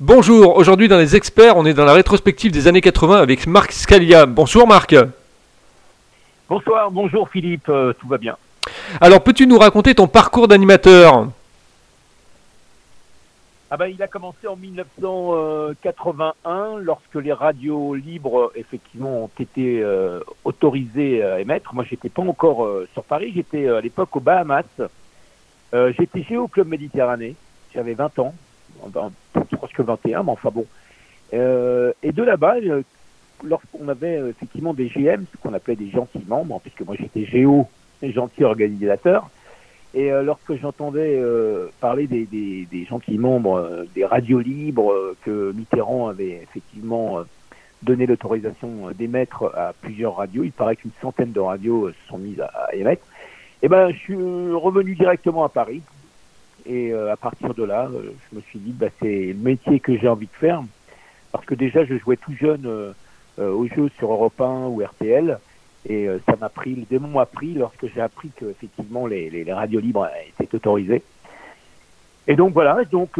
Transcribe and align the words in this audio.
Bonjour, 0.00 0.56
aujourd'hui 0.56 0.88
dans 0.88 0.96
les 0.98 1.14
experts, 1.16 1.56
on 1.56 1.66
est 1.66 1.74
dans 1.74 1.84
la 1.84 1.92
rétrospective 1.92 2.50
des 2.50 2.66
années 2.66 2.80
80 2.80 3.18
avec 3.18 3.46
Marc 3.46 3.70
Scalia. 3.72 4.24
Bonjour 4.26 4.66
Marc. 4.66 4.96
Bonsoir, 6.48 6.90
bonjour 6.90 7.28
Philippe, 7.28 7.68
euh, 7.68 7.92
tout 7.92 8.08
va 8.08 8.18
bien. 8.18 8.36
Alors 9.00 9.22
peux-tu 9.22 9.46
nous 9.46 9.58
raconter 9.58 9.94
ton 9.94 10.08
parcours 10.08 10.48
d'animateur? 10.48 11.28
Ah 13.70 13.76
ben, 13.76 13.86
il 13.86 14.02
a 14.02 14.08
commencé 14.08 14.48
en 14.48 14.56
1981 14.56 16.78
lorsque 16.78 17.14
les 17.14 17.32
radios 17.32 17.94
libres 17.94 18.50
effectivement 18.56 19.22
ont 19.24 19.30
été 19.38 19.82
euh, 19.82 20.18
autorisées 20.44 21.22
à 21.22 21.38
émettre. 21.40 21.74
Moi, 21.74 21.84
j'étais 21.88 22.08
pas 22.08 22.22
encore 22.22 22.64
euh, 22.64 22.88
sur 22.92 23.04
Paris, 23.04 23.30
j'étais 23.34 23.68
à 23.68 23.80
l'époque 23.80 24.16
aux 24.16 24.20
Bahamas. 24.20 24.64
j'étais 25.72 26.24
chez 26.24 26.38
au 26.38 26.48
Club 26.48 26.66
Méditerranée, 26.68 27.36
j'avais 27.74 27.94
20 27.94 28.18
ans, 28.18 28.34
presque 29.56 29.80
21, 29.80 30.22
mais 30.22 30.30
enfin 30.30 30.50
bon. 30.50 30.66
Euh, 31.34 31.92
et 32.02 32.12
de 32.12 32.22
là-bas, 32.22 32.56
euh, 32.62 32.82
lorsqu'on 33.42 33.88
avait 33.88 34.18
euh, 34.18 34.30
effectivement 34.30 34.74
des 34.74 34.88
GM, 34.88 35.24
ce 35.32 35.36
qu'on 35.40 35.54
appelait 35.54 35.76
des 35.76 35.90
gentils 35.90 36.24
membres, 36.26 36.60
puisque 36.60 36.82
moi 36.82 36.94
j'étais 36.98 37.24
géo, 37.24 37.68
gentil 38.02 38.44
organisateur, 38.44 39.30
et 39.94 40.10
lorsque 40.24 40.54
j'entendais 40.56 41.22
parler 41.78 42.06
des, 42.06 42.86
gentils 42.88 43.18
membres 43.18 43.84
des 43.94 44.06
radios 44.06 44.40
libres 44.40 45.14
que 45.20 45.52
Mitterrand 45.52 46.08
avait 46.08 46.40
effectivement 46.42 47.18
donné 47.82 48.06
l'autorisation 48.06 48.90
d'émettre 48.96 49.52
à 49.54 49.74
plusieurs 49.82 50.16
radios, 50.16 50.44
il 50.44 50.52
paraît 50.52 50.76
qu'une 50.76 50.92
centaine 51.02 51.32
de 51.32 51.40
radios 51.40 51.90
se 51.90 52.08
sont 52.08 52.16
mises 52.16 52.40
à, 52.40 52.74
émettre, 52.74 53.04
et 53.60 53.68
ben 53.68 53.90
je 53.92 53.98
suis 53.98 54.16
revenu 54.16 54.94
directement 54.94 55.44
à 55.44 55.50
Paris 55.50 55.82
et 56.66 56.92
euh, 56.92 57.12
à 57.12 57.16
partir 57.16 57.54
de 57.54 57.64
là, 57.64 57.88
euh, 57.92 58.12
je 58.30 58.36
me 58.36 58.40
suis 58.42 58.58
dit, 58.58 58.72
bah, 58.72 58.88
c'est 59.00 59.26
le 59.26 59.34
métier 59.34 59.80
que 59.80 59.96
j'ai 59.96 60.08
envie 60.08 60.26
de 60.26 60.38
faire. 60.38 60.62
Parce 61.32 61.44
que 61.44 61.54
déjà, 61.54 61.84
je 61.84 61.96
jouais 61.98 62.16
tout 62.16 62.34
jeune 62.34 62.66
euh, 62.66 62.92
aux 63.38 63.66
jeux 63.66 63.90
sur 63.98 64.12
Europe 64.12 64.40
1 64.40 64.66
ou 64.66 64.82
RTL. 64.82 65.38
Et 65.88 66.06
ça 66.26 66.36
m'a 66.40 66.48
pris, 66.48 66.76
le 66.76 66.84
démon 66.88 67.08
m'a 67.08 67.26
pris 67.26 67.54
lorsque 67.54 67.92
j'ai 67.92 68.00
appris 68.00 68.30
que 68.36 68.44
effectivement 68.44 69.08
les, 69.08 69.44
radios 69.52 69.80
libres 69.80 70.08
étaient 70.38 70.54
autorisées. 70.54 71.02
Et 72.28 72.36
donc 72.36 72.52
voilà, 72.52 72.84
donc 72.84 73.18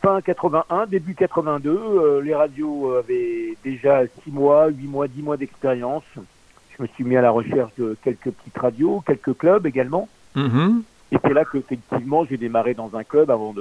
fin 0.00 0.20
81, 0.20 0.86
début 0.86 1.16
82, 1.16 2.20
les 2.20 2.34
radios 2.36 2.94
avaient 2.94 3.56
déjà 3.64 4.02
6 4.22 4.30
mois, 4.30 4.68
8 4.68 4.86
mois, 4.86 5.08
10 5.08 5.22
mois 5.22 5.36
d'expérience. 5.36 6.04
Je 6.14 6.82
me 6.84 6.86
suis 6.86 7.02
mis 7.02 7.16
à 7.16 7.20
la 7.20 7.32
recherche 7.32 7.72
de 7.76 7.96
quelques 8.04 8.30
petites 8.30 8.58
radios, 8.58 9.02
quelques 9.04 9.36
clubs 9.36 9.66
également. 9.66 10.08
Mm-hmm. 10.36 10.82
Et 11.12 11.16
c'est 11.22 11.34
là 11.34 11.44
qu'effectivement, 11.44 12.24
j'ai 12.24 12.36
démarré 12.36 12.74
dans 12.74 12.96
un 12.96 13.04
club 13.04 13.30
avant 13.30 13.54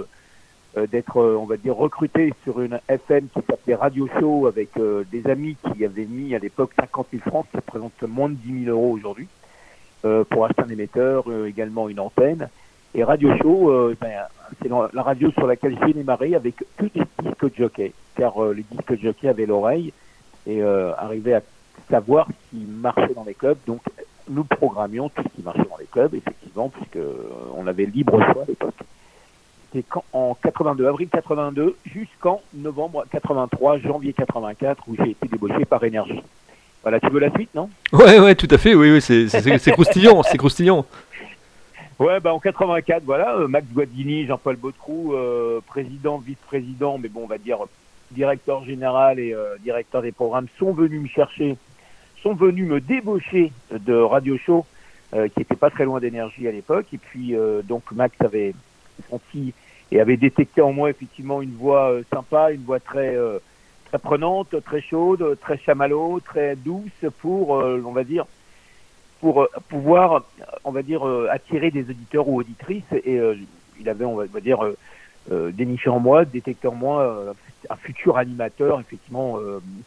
euh, 0.75 0.87
d'être, 0.87 1.17
euh, 1.17 1.37
on 1.39 1.45
va 1.45 1.57
dire, 1.57 1.75
recruté 1.75 2.33
sur 2.43 2.59
une 2.59 2.79
FM 2.87 3.27
qui 3.27 3.41
s'appelait 3.47 3.75
Radio 3.75 4.09
Show 4.19 4.47
avec 4.47 4.69
euh, 4.77 5.03
des 5.11 5.29
amis 5.29 5.55
qui 5.55 5.85
avaient 5.85 6.05
mis 6.05 6.33
à 6.33 6.39
l'époque 6.39 6.71
50 6.79 7.07
000 7.11 7.23
francs, 7.29 7.45
qui 7.51 7.57
représente 7.57 8.01
moins 8.01 8.29
de 8.29 8.33
10 8.35 8.65
000 8.65 8.75
euros 8.75 8.91
aujourd'hui, 8.91 9.27
pour 10.29 10.45
acheter 10.45 10.63
un 10.63 10.67
émetteur, 10.67 11.23
également 11.45 11.87
une 11.87 12.01
antenne. 12.01 12.49
Et 12.93 13.05
Radio 13.05 13.37
Show, 13.37 13.93
ben, 14.01 14.11
c'est 14.61 14.67
la 14.67 15.01
radio 15.01 15.31
sur 15.31 15.47
laquelle 15.47 15.77
j'ai 15.81 15.93
démarré 15.93 16.35
avec 16.35 16.57
que 16.75 16.85
des 16.87 17.05
disques 17.23 17.45
de 17.45 17.51
jockey, 17.57 17.93
car 18.17 18.33
les 18.47 18.65
disques 18.69 18.91
de 18.91 19.01
jockey 19.01 19.29
avaient 19.29 19.45
l'oreille 19.45 19.93
et 20.45 20.61
arrivaient 20.61 21.35
à 21.35 21.41
savoir 21.89 22.27
ce 22.27 22.57
qui 22.57 22.65
marchait 22.65 23.13
dans 23.15 23.23
les 23.23 23.33
clubs. 23.33 23.57
Donc 23.65 23.79
nous 24.29 24.43
programmions 24.43 25.09
tout 25.09 25.23
ce 25.23 25.35
qui 25.35 25.43
marchait 25.43 25.67
dans 25.69 25.77
les 25.77 25.85
clubs, 25.85 26.13
effectivement, 26.13 26.69
puisque 26.69 26.97
euh, 26.97 27.27
on 27.55 27.67
avait 27.67 27.85
libre 27.85 28.19
choix 28.31 28.43
à 28.43 28.45
l'époque. 28.47 28.75
C'était 29.71 29.87
en 30.13 30.35
82, 30.41 30.87
avril 30.87 31.09
82, 31.09 31.75
jusqu'en 31.85 32.41
novembre 32.53 33.05
83, 33.11 33.79
janvier 33.79 34.13
84, 34.13 34.83
où 34.87 34.95
j'ai 34.95 35.11
été 35.11 35.27
débauché 35.27 35.65
par 35.65 35.83
Énergie. 35.83 36.21
Voilà, 36.83 36.99
tu 36.99 37.09
veux 37.09 37.19
la 37.19 37.31
suite, 37.31 37.49
non? 37.55 37.69
Ouais, 37.91 38.19
ouais, 38.19 38.35
tout 38.35 38.47
à 38.51 38.57
fait, 38.57 38.75
oui, 38.75 38.91
oui, 38.91 39.01
c'est 39.01 39.71
croustillant, 39.71 40.21
c'est 40.23 40.37
croustillant. 40.37 40.85
Ouais, 41.99 42.19
bah 42.19 42.33
en 42.33 42.39
84, 42.39 43.03
voilà, 43.05 43.35
euh, 43.35 43.47
Max 43.47 43.65
Guadini, 43.71 44.25
Jean-Paul 44.25 44.57
Baudrou, 44.57 45.13
euh, 45.13 45.61
président, 45.65 46.17
vice-président, 46.17 46.97
mais 46.97 47.07
bon, 47.07 47.21
on 47.23 47.27
va 47.27 47.37
dire 47.37 47.59
directeur 48.11 48.63
général 48.65 49.19
et 49.19 49.35
directeur 49.63 50.03
des 50.03 50.11
programmes, 50.11 50.45
sont 50.59 50.71
venus 50.71 51.01
me 51.01 51.07
chercher 51.07 51.57
sont 52.23 52.33
venus 52.33 52.67
me 52.67 52.79
débaucher 52.79 53.51
de 53.71 53.93
Radio 53.93 54.37
Show, 54.37 54.65
euh, 55.13 55.27
qui 55.27 55.41
était 55.41 55.57
pas 55.57 55.69
très 55.69 55.83
loin 55.83 55.99
d'énergie 55.99 56.47
à 56.47 56.51
l'époque. 56.51 56.87
Et 56.93 56.97
puis, 56.97 57.35
euh, 57.35 57.61
donc, 57.61 57.83
Max 57.91 58.15
avait 58.21 58.55
senti 59.09 59.53
et 59.91 59.99
avait 59.99 60.17
détecté 60.17 60.61
en 60.61 60.71
moi 60.71 60.89
effectivement 60.89 61.41
une 61.41 61.53
voix 61.53 61.91
euh, 61.91 62.03
sympa, 62.11 62.51
une 62.51 62.63
voix 62.63 62.79
très, 62.79 63.15
très 63.85 63.99
prenante, 63.99 64.55
très 64.63 64.81
chaude, 64.81 65.37
très 65.41 65.57
chamallow, 65.57 66.21
très 66.21 66.55
douce 66.55 67.05
pour, 67.19 67.49
on 67.49 67.91
va 67.91 68.03
dire, 68.03 68.25
pour 69.19 69.47
pouvoir, 69.67 70.23
on 70.63 70.71
va 70.71 70.81
dire, 70.81 71.05
attirer 71.29 71.69
des 71.69 71.89
auditeurs 71.89 72.27
ou 72.27 72.39
auditrices. 72.39 72.91
Et 73.05 73.19
il 73.79 73.89
avait, 73.89 74.05
on 74.05 74.15
va, 74.15 74.39
dire, 74.39 74.59
déniché 75.29 75.89
en 75.89 75.99
moi, 75.99 76.25
détecté 76.25 76.67
en 76.67 76.75
moi 76.75 77.35
un 77.69 77.75
futur 77.75 78.17
animateur, 78.17 78.79
effectivement, 78.79 79.37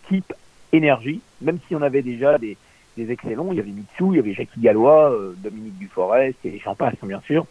type 0.09 0.33
énergie, 0.73 1.21
même 1.41 1.59
si 1.67 1.75
on 1.75 1.83
avait 1.83 2.03
déjà 2.03 2.39
des, 2.39 2.57
des 2.97 3.11
excellents, 3.11 3.49
il 3.53 3.59
y 3.59 3.61
avait 3.61 3.71
Mitsou, 3.71 4.13
il 4.13 4.17
y 4.17 4.21
avait 4.21 4.35
Jackie 4.35 4.61
Gallois, 4.61 5.13
euh, 5.13 5.35
Dominique 5.39 5.79
Duforest 5.79 6.39
et 6.45 6.61
j'en 6.65 6.75
passe 6.75 6.95
bien 7.03 7.21
sûr. 7.27 7.47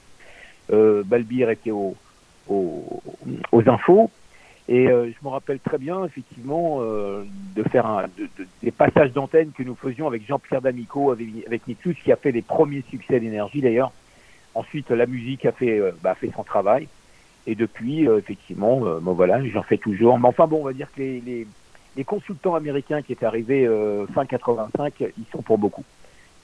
Euh, 0.72 1.04
Balbir 1.06 1.50
était 1.50 1.72
aux, 1.72 1.96
aux, 2.50 3.02
infos. 3.68 4.10
Et 4.68 4.88
euh, 4.88 5.12
je 5.12 5.24
me 5.24 5.30
rappelle 5.30 5.60
très 5.60 5.78
bien, 5.78 6.04
effectivement, 6.06 6.80
euh, 6.82 7.24
de 7.56 7.62
faire 7.64 8.08
des 8.64 8.72
passages 8.72 9.12
d'antenne 9.14 9.52
que 9.56 9.62
nous 9.62 9.76
faisions 9.76 10.08
avec 10.08 10.26
Jean-Pierre 10.28 10.62
D'Amico, 10.62 11.12
avec, 11.12 11.28
avec 11.46 11.68
Mitsou, 11.68 11.94
qui 11.94 12.12
a 12.12 12.16
fait 12.16 12.32
les 12.32 12.42
premiers 12.42 12.84
succès 12.90 13.20
d'énergie 13.20 13.62
d'ailleurs. 13.62 13.92
Ensuite, 14.56 14.90
la 14.90 15.06
musique 15.06 15.46
a 15.46 15.52
fait, 15.52 15.80
bah, 16.02 16.16
fait 16.16 16.32
son 16.36 16.44
travail. 16.44 16.88
Et 17.46 17.54
depuis, 17.54 18.06
effectivement, 18.06 18.80
bon, 19.02 19.14
voilà, 19.14 19.46
j'en 19.50 19.62
fais 19.62 19.78
toujours. 19.78 20.18
Mais 20.18 20.30
enfin 20.30 20.48
bon, 20.48 20.62
on 20.62 20.66
va 20.66 20.74
dire 20.74 20.88
que 20.96 21.02
les 21.02 21.46
les 21.96 22.04
consultants 22.04 22.56
américains 22.56 23.02
qui 23.02 23.14
étaient 23.14 23.26
arrivés 23.26 23.66
euh, 23.66 24.06
fin 24.08 24.26
85, 24.26 24.94
ils 25.00 25.26
sont 25.32 25.42
pour 25.42 25.58
beaucoup. 25.58 25.84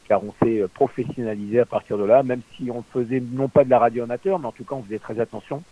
Car 0.07 0.23
on 0.23 0.34
s'est 0.41 0.62
euh, 0.62 0.67
professionnalisé 0.67 1.59
à 1.59 1.66
partir 1.66 1.97
de 1.97 2.03
là, 2.03 2.23
même 2.23 2.41
si 2.56 2.72
on 2.72 2.84
faisait 2.84 3.22
non 3.31 3.50
pas 3.50 3.63
de 3.63 3.69
la 3.69 3.79
radio 3.79 4.03
amateur, 4.03 4.39
mais 4.39 4.47
en 4.47 4.51
tout 4.51 4.63
cas 4.63 4.75
on 4.75 4.84
faisait 4.84 5.00
très 5.00 5.19
attention 5.19 5.63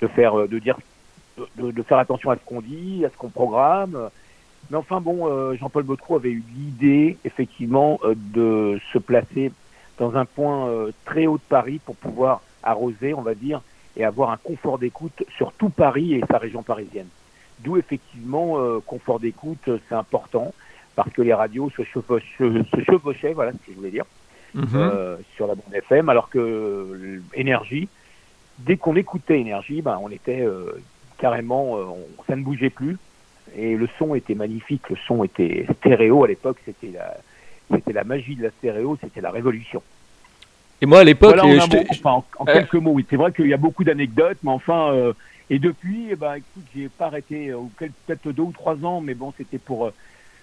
de 0.00 0.06
faire, 0.06 0.38
euh, 0.38 0.48
de 0.48 0.58
dire, 0.58 0.78
de, 1.56 1.82
faire 1.82 1.98
attention 1.98 2.30
à 2.30 2.36
ce 2.36 2.40
qu'on 2.44 2.60
dit, 2.60 3.04
à 3.04 3.10
ce 3.10 3.16
qu'on 3.16 3.28
programme. 3.28 4.10
Mais 4.70 4.76
enfin 4.76 5.00
bon, 5.00 5.54
Jean-Paul 5.56 5.84
Baudrou 5.84 6.16
avait 6.16 6.30
eu 6.30 6.44
l'idée 6.54 7.16
effectivement 7.24 7.98
de 8.14 8.78
se 8.92 8.98
placer 8.98 9.52
dans 9.96 10.16
un 10.16 10.26
point 10.26 10.70
très 11.06 11.26
haut 11.26 11.38
de 11.38 11.42
Paris 11.48 11.80
pour 11.82 11.96
pouvoir 11.96 12.42
arroser, 12.62 13.14
on 13.14 13.22
va 13.22 13.34
dire, 13.34 13.62
et 13.96 14.04
avoir 14.04 14.30
un 14.30 14.36
confort 14.36 14.78
d'écoute 14.78 15.24
sur 15.34 15.52
tout 15.52 15.70
Paris 15.70 16.12
et 16.14 16.22
sa 16.30 16.36
région 16.36 16.62
parisienne. 16.62 17.08
D'où 17.62 17.76
effectivement 17.76 18.58
euh, 18.58 18.80
confort 18.84 19.20
d'écoute, 19.20 19.68
euh, 19.68 19.78
c'est 19.88 19.94
important 19.94 20.54
parce 20.96 21.10
que 21.12 21.22
les 21.22 21.34
radios 21.34 21.70
se, 21.70 21.82
chevauchaient, 21.84 23.32
voilà 23.32 23.52
ce 23.52 23.58
que 23.58 23.72
je 23.72 23.76
voulais 23.76 23.90
dire, 23.90 24.04
mhm. 24.54 24.68
euh, 24.74 25.16
sur 25.36 25.46
la 25.46 25.54
bande 25.54 25.72
FM, 25.72 26.08
alors 26.08 26.30
que 26.30 27.20
énergie, 27.34 27.88
dès 28.58 28.76
qu'on 28.76 28.96
écoutait 28.96 29.40
énergie, 29.40 29.82
ben, 29.82 29.98
on 30.02 30.10
était 30.10 30.46
carrément, 31.18 31.78
ça 32.26 32.36
ne 32.36 32.42
bougeait 32.42 32.70
plus 32.70 32.96
et 33.56 33.76
le 33.76 33.88
son 33.98 34.14
était 34.14 34.34
magnifique, 34.34 34.88
le 34.90 34.96
son 35.06 35.24
était 35.24 35.66
stéréo 35.78 36.24
à 36.24 36.28
l'époque, 36.28 36.58
c'était 36.64 36.92
la, 36.92 37.16
c'était 37.70 37.92
la 37.92 38.04
magie 38.04 38.36
de 38.36 38.42
la 38.42 38.50
stéréo, 38.50 38.98
c'était 39.00 39.20
la 39.20 39.30
révolution. 39.30 39.82
Et 40.80 40.86
moi 40.86 41.00
à 41.00 41.04
l'époque, 41.04 41.36
en, 41.38 42.44
quelques 42.46 42.74
mots, 42.74 42.92
oui, 42.92 43.06
c'est 43.08 43.16
vrai 43.16 43.32
qu'il 43.32 43.48
y 43.48 43.54
a 43.54 43.58
beaucoup 43.58 43.84
d'anecdotes, 43.84 44.38
mais 44.42 44.50
enfin, 44.50 45.12
et 45.50 45.58
depuis, 45.58 46.06
eh 46.12 46.16
ben, 46.16 46.34
écoute, 46.34 46.64
j'ai 46.74 46.88
pas 46.88 47.06
arrêté, 47.06 47.48
euh, 47.50 47.58
peut-être 47.76 48.30
deux 48.30 48.44
ou 48.44 48.52
trois 48.52 48.76
ans, 48.84 49.00
mais 49.00 49.14
bon, 49.14 49.34
c'était 49.36 49.58
pour 49.58 49.86
euh, 49.86 49.94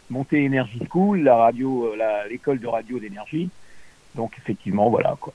monter 0.10 0.46
Energy 0.46 0.82
School, 0.92 1.22
la 1.24 1.38
radio, 1.38 1.94
euh, 1.94 2.28
l'école 2.30 2.60
de 2.60 2.68
radio 2.68 3.00
d'énergie. 3.00 3.50
Donc 4.16 4.34
effectivement, 4.38 4.90
voilà 4.90 5.16
quoi. 5.20 5.34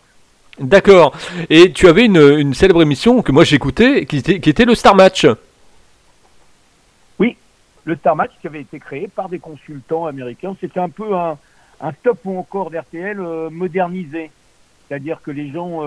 D'accord. 0.59 1.17
Et 1.49 1.73
tu 1.73 1.89
avais 1.89 2.05
une, 2.05 2.53
célèbre 2.53 2.83
émission 2.83 3.23
que 3.23 3.33
moi 3.33 3.45
j'écoutais, 3.45 4.05
qui 4.05 4.19
était, 4.19 4.41
qui 4.41 4.51
était 4.51 4.67
le 4.67 4.75
Star 4.75 4.95
Match. 4.95 5.27
Oui, 7.19 7.39
le 7.87 7.97
Star 7.97 8.15
Match 8.15 8.33
qui 8.43 8.49
avait 8.49 8.61
été 8.61 8.79
créé 8.79 9.09
par 9.09 9.31
des 9.31 9.39
consultants 9.39 10.05
américains. 10.05 10.55
C'était 10.61 10.81
un 10.81 10.91
peu 10.91 11.17
un, 11.17 11.39
un 11.81 11.93
stop 11.93 12.19
ou 12.25 12.39
encore 12.39 12.71
d'RTL 12.71 13.19
modernisé. 13.51 14.31
C'est-à-dire 14.87 15.23
que 15.23 15.31
les 15.31 15.51
gens 15.51 15.81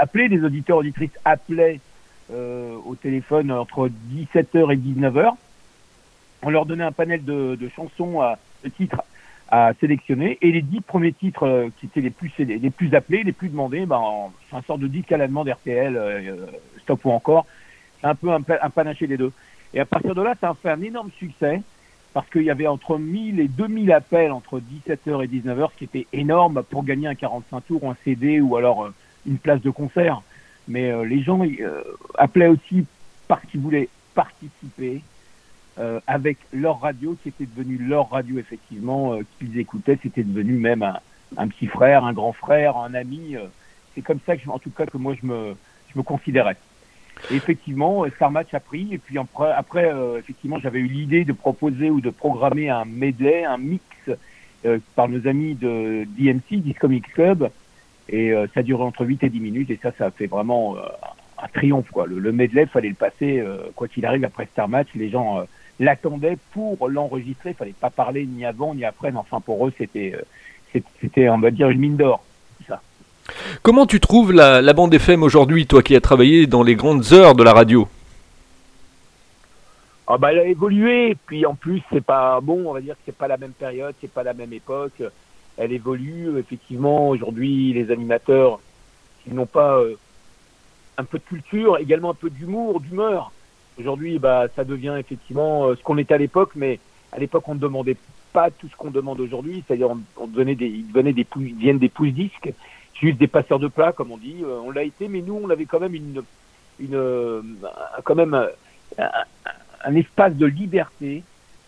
appelaient, 0.00 0.26
les 0.26 0.42
auditeurs 0.42 0.78
auditrices 0.78 1.16
appelaient 1.24 1.78
au 2.32 2.94
téléphone 2.94 3.50
entre 3.50 3.88
17h 4.12 4.72
et 4.72 4.76
19h. 4.76 5.32
On 6.42 6.50
leur 6.50 6.66
donnait 6.66 6.84
un 6.84 6.92
panel 6.92 7.24
de, 7.24 7.68
chansons, 7.74 8.20
à, 8.20 8.38
de 8.64 8.68
titres 8.70 9.02
à 9.50 9.72
sélectionner 9.80 10.38
et 10.42 10.52
les 10.52 10.62
dix 10.62 10.80
premiers 10.80 11.12
titres 11.12 11.46
euh, 11.46 11.68
qui 11.78 11.86
étaient 11.86 12.00
les 12.00 12.10
plus 12.10 12.30
les 12.38 12.70
plus 12.70 12.94
appelés, 12.94 13.24
les 13.24 13.32
plus 13.32 13.48
demandés, 13.48 13.84
ben, 13.84 14.00
c'est 14.48 14.56
un 14.56 14.62
sort 14.62 14.78
de 14.78 14.86
disque 14.86 15.10
à 15.10 15.16
la 15.16 15.26
demande 15.26 15.48
RTL, 15.48 15.96
euh, 15.96 16.46
Stop 16.82 17.04
ou 17.04 17.10
encore. 17.10 17.46
C'est 18.00 18.06
un 18.06 18.14
peu 18.14 18.30
un, 18.30 18.40
panaché 18.40 19.06
des 19.06 19.16
deux. 19.16 19.32
Et 19.74 19.80
à 19.80 19.84
partir 19.84 20.14
de 20.14 20.22
là, 20.22 20.34
ça 20.40 20.50
a 20.50 20.54
fait 20.54 20.70
un 20.70 20.80
énorme 20.80 21.10
succès 21.18 21.62
parce 22.14 22.28
qu'il 22.30 22.42
y 22.42 22.50
avait 22.50 22.66
entre 22.66 22.96
1000 22.96 23.40
et 23.40 23.48
2000 23.48 23.92
appels 23.92 24.32
entre 24.32 24.60
17h 24.60 25.24
et 25.24 25.28
19h, 25.28 25.70
ce 25.72 25.78
qui 25.78 25.84
était 25.84 26.06
énorme 26.12 26.62
pour 26.70 26.84
gagner 26.84 27.08
un 27.08 27.14
45 27.14 27.60
tours 27.66 27.84
ou 27.84 27.90
un 27.90 27.96
CD 28.04 28.40
ou 28.40 28.56
alors 28.56 28.84
euh, 28.84 28.94
une 29.26 29.38
place 29.38 29.60
de 29.60 29.70
concert. 29.70 30.22
Mais 30.70 30.90
euh, 30.90 31.04
les 31.04 31.22
gens 31.22 31.44
euh, 31.44 31.82
appelaient 32.16 32.46
aussi 32.46 32.86
parce 33.28 33.44
qu'ils 33.46 33.60
voulaient 33.60 33.88
participer 34.14 35.02
avec 36.06 36.36
leur 36.52 36.78
radio, 36.80 37.16
qui 37.22 37.30
était 37.30 37.46
devenu 37.46 37.78
leur 37.78 38.10
radio 38.10 38.38
effectivement, 38.38 39.18
qu'ils 39.38 39.58
écoutaient. 39.58 39.98
C'était 40.02 40.24
devenu 40.24 40.58
même 40.58 40.82
un, 41.38 41.48
petit 41.48 41.68
frère, 41.68 42.04
un 42.04 42.12
grand 42.12 42.34
frère, 42.34 42.76
un 42.76 42.92
ami. 42.92 43.36
C'est 43.94 44.02
comme 44.02 44.18
ça 44.26 44.36
que, 44.36 44.46
en 44.50 44.58
tout 44.58 44.68
cas, 44.68 44.84
que 44.84 44.98
moi 44.98 45.14
je 45.18 45.26
me, 45.26 45.56
je 45.90 45.98
me 45.98 46.02
considérais. 46.02 46.58
Et 47.30 47.34
effectivement, 47.34 48.04
Star 48.16 48.30
Match 48.30 48.54
a 48.54 48.60
pris. 48.60 48.88
Et 48.92 48.98
puis 48.98 49.18
après, 49.18 49.52
après 49.52 49.92
euh, 49.92 50.18
effectivement, 50.18 50.58
j'avais 50.58 50.80
eu 50.80 50.86
l'idée 50.86 51.24
de 51.24 51.32
proposer 51.32 51.90
ou 51.90 52.00
de 52.00 52.10
programmer 52.10 52.70
un 52.70 52.84
medley, 52.84 53.44
un 53.44 53.58
mix 53.58 53.84
euh, 54.64 54.78
par 54.94 55.08
nos 55.08 55.26
amis 55.26 55.54
de 55.54 56.06
DMC, 56.18 56.62
Disco 56.62 56.88
Mix 56.88 57.10
Club. 57.12 57.50
Et 58.10 58.32
euh, 58.32 58.46
ça 58.54 58.62
durait 58.62 58.84
entre 58.84 59.04
8 59.04 59.24
et 59.24 59.28
10 59.28 59.40
minutes. 59.40 59.70
Et 59.70 59.78
ça, 59.82 59.92
ça 59.96 60.06
a 60.06 60.10
fait 60.10 60.26
vraiment 60.26 60.76
un 61.42 61.48
triomphe. 61.48 61.90
Quoi. 61.90 62.06
Le, 62.06 62.18
le 62.18 62.32
medley, 62.32 62.66
fallait 62.66 62.88
le 62.88 62.94
passer, 62.94 63.42
quoi 63.74 63.88
qu'il 63.88 64.04
arrive, 64.04 64.24
après 64.24 64.46
Star 64.46 64.68
Match. 64.68 64.88
Les 64.94 65.10
gens 65.10 65.44
l'attendaient 65.78 66.38
pour 66.52 66.88
l'enregistrer. 66.88 67.50
Il 67.50 67.56
fallait 67.56 67.74
pas 67.78 67.90
parler 67.90 68.26
ni 68.26 68.44
avant 68.44 68.74
ni 68.74 68.84
après. 68.84 69.10
Mais 69.10 69.18
enfin, 69.18 69.40
pour 69.40 69.66
eux, 69.66 69.72
c'était, 69.78 70.14
c'était, 71.00 71.28
on 71.28 71.38
va 71.38 71.50
dire, 71.50 71.70
une 71.70 71.80
mine 71.80 71.96
d'or. 71.96 72.24
Ça. 72.68 72.80
Comment 73.62 73.86
tu 73.86 74.00
trouves 74.00 74.32
la, 74.32 74.72
bande 74.72 74.94
FM 74.94 75.22
aujourd'hui, 75.22 75.66
toi 75.66 75.82
qui 75.82 75.96
as 75.96 76.00
travaillé 76.00 76.46
dans 76.46 76.62
les 76.62 76.74
grandes 76.74 77.12
heures 77.12 77.34
de 77.34 77.42
la 77.42 77.52
radio? 77.52 77.88
Ah 80.06 80.18
bah, 80.18 80.32
elle 80.32 80.40
a 80.40 80.44
évolué, 80.44 81.16
puis 81.26 81.46
en 81.46 81.54
plus 81.54 81.82
c'est 81.92 82.04
pas 82.04 82.40
bon, 82.40 82.64
on 82.66 82.72
va 82.72 82.80
dire 82.80 82.94
que 82.94 83.00
c'est 83.06 83.16
pas 83.16 83.28
la 83.28 83.36
même 83.36 83.52
période, 83.52 83.94
c'est 84.00 84.10
pas 84.10 84.24
la 84.24 84.34
même 84.34 84.52
époque. 84.52 85.02
Elle 85.56 85.72
évolue 85.72 86.38
effectivement. 86.38 87.08
Aujourd'hui, 87.08 87.72
les 87.72 87.90
animateurs, 87.90 88.60
ils 89.26 89.34
n'ont 89.34 89.46
pas 89.46 89.78
euh, 89.78 89.96
un 90.96 91.04
peu 91.04 91.18
de 91.18 91.24
culture, 91.24 91.78
également 91.78 92.10
un 92.10 92.14
peu 92.14 92.30
d'humour, 92.30 92.80
d'humeur. 92.80 93.32
Aujourd'hui, 93.78 94.18
bah 94.18 94.46
ça 94.54 94.64
devient 94.64 94.96
effectivement 94.98 95.66
euh, 95.66 95.76
ce 95.76 95.82
qu'on 95.82 95.98
était 95.98 96.14
à 96.14 96.18
l'époque, 96.18 96.52
mais 96.54 96.78
à 97.12 97.18
l'époque 97.18 97.48
on 97.48 97.54
ne 97.54 97.60
demandait 97.60 97.96
pas 98.32 98.50
tout 98.50 98.68
ce 98.68 98.76
qu'on 98.76 98.90
demande 98.90 99.20
aujourd'hui, 99.20 99.64
c'est-à-dire 99.66 99.90
on, 100.16 100.26
donnait 100.26 100.54
des, 100.54 100.66
ils 100.66 100.86
devenaient 100.86 101.12
des, 101.12 101.26
ils 101.36 101.54
viennent 101.54 101.78
des 101.78 101.88
pouces 101.88 102.12
disques 102.12 102.52
juste 103.00 103.18
des 103.18 103.26
passeurs 103.26 103.58
de 103.58 103.68
plats, 103.68 103.92
comme 103.92 104.12
on 104.12 104.18
dit. 104.18 104.38
Euh, 104.42 104.60
on 104.62 104.70
l'a 104.70 104.82
été, 104.82 105.08
mais 105.08 105.22
nous, 105.22 105.40
on 105.42 105.50
avait 105.50 105.64
quand 105.64 105.80
même 105.80 105.94
une, 105.94 106.22
une 106.78 106.94
euh, 106.94 107.42
quand 108.04 108.14
même 108.14 108.34
euh, 108.34 108.48
un, 109.84 109.94
espace 109.94 110.34
de 110.34 110.46
liberté. 110.46 111.22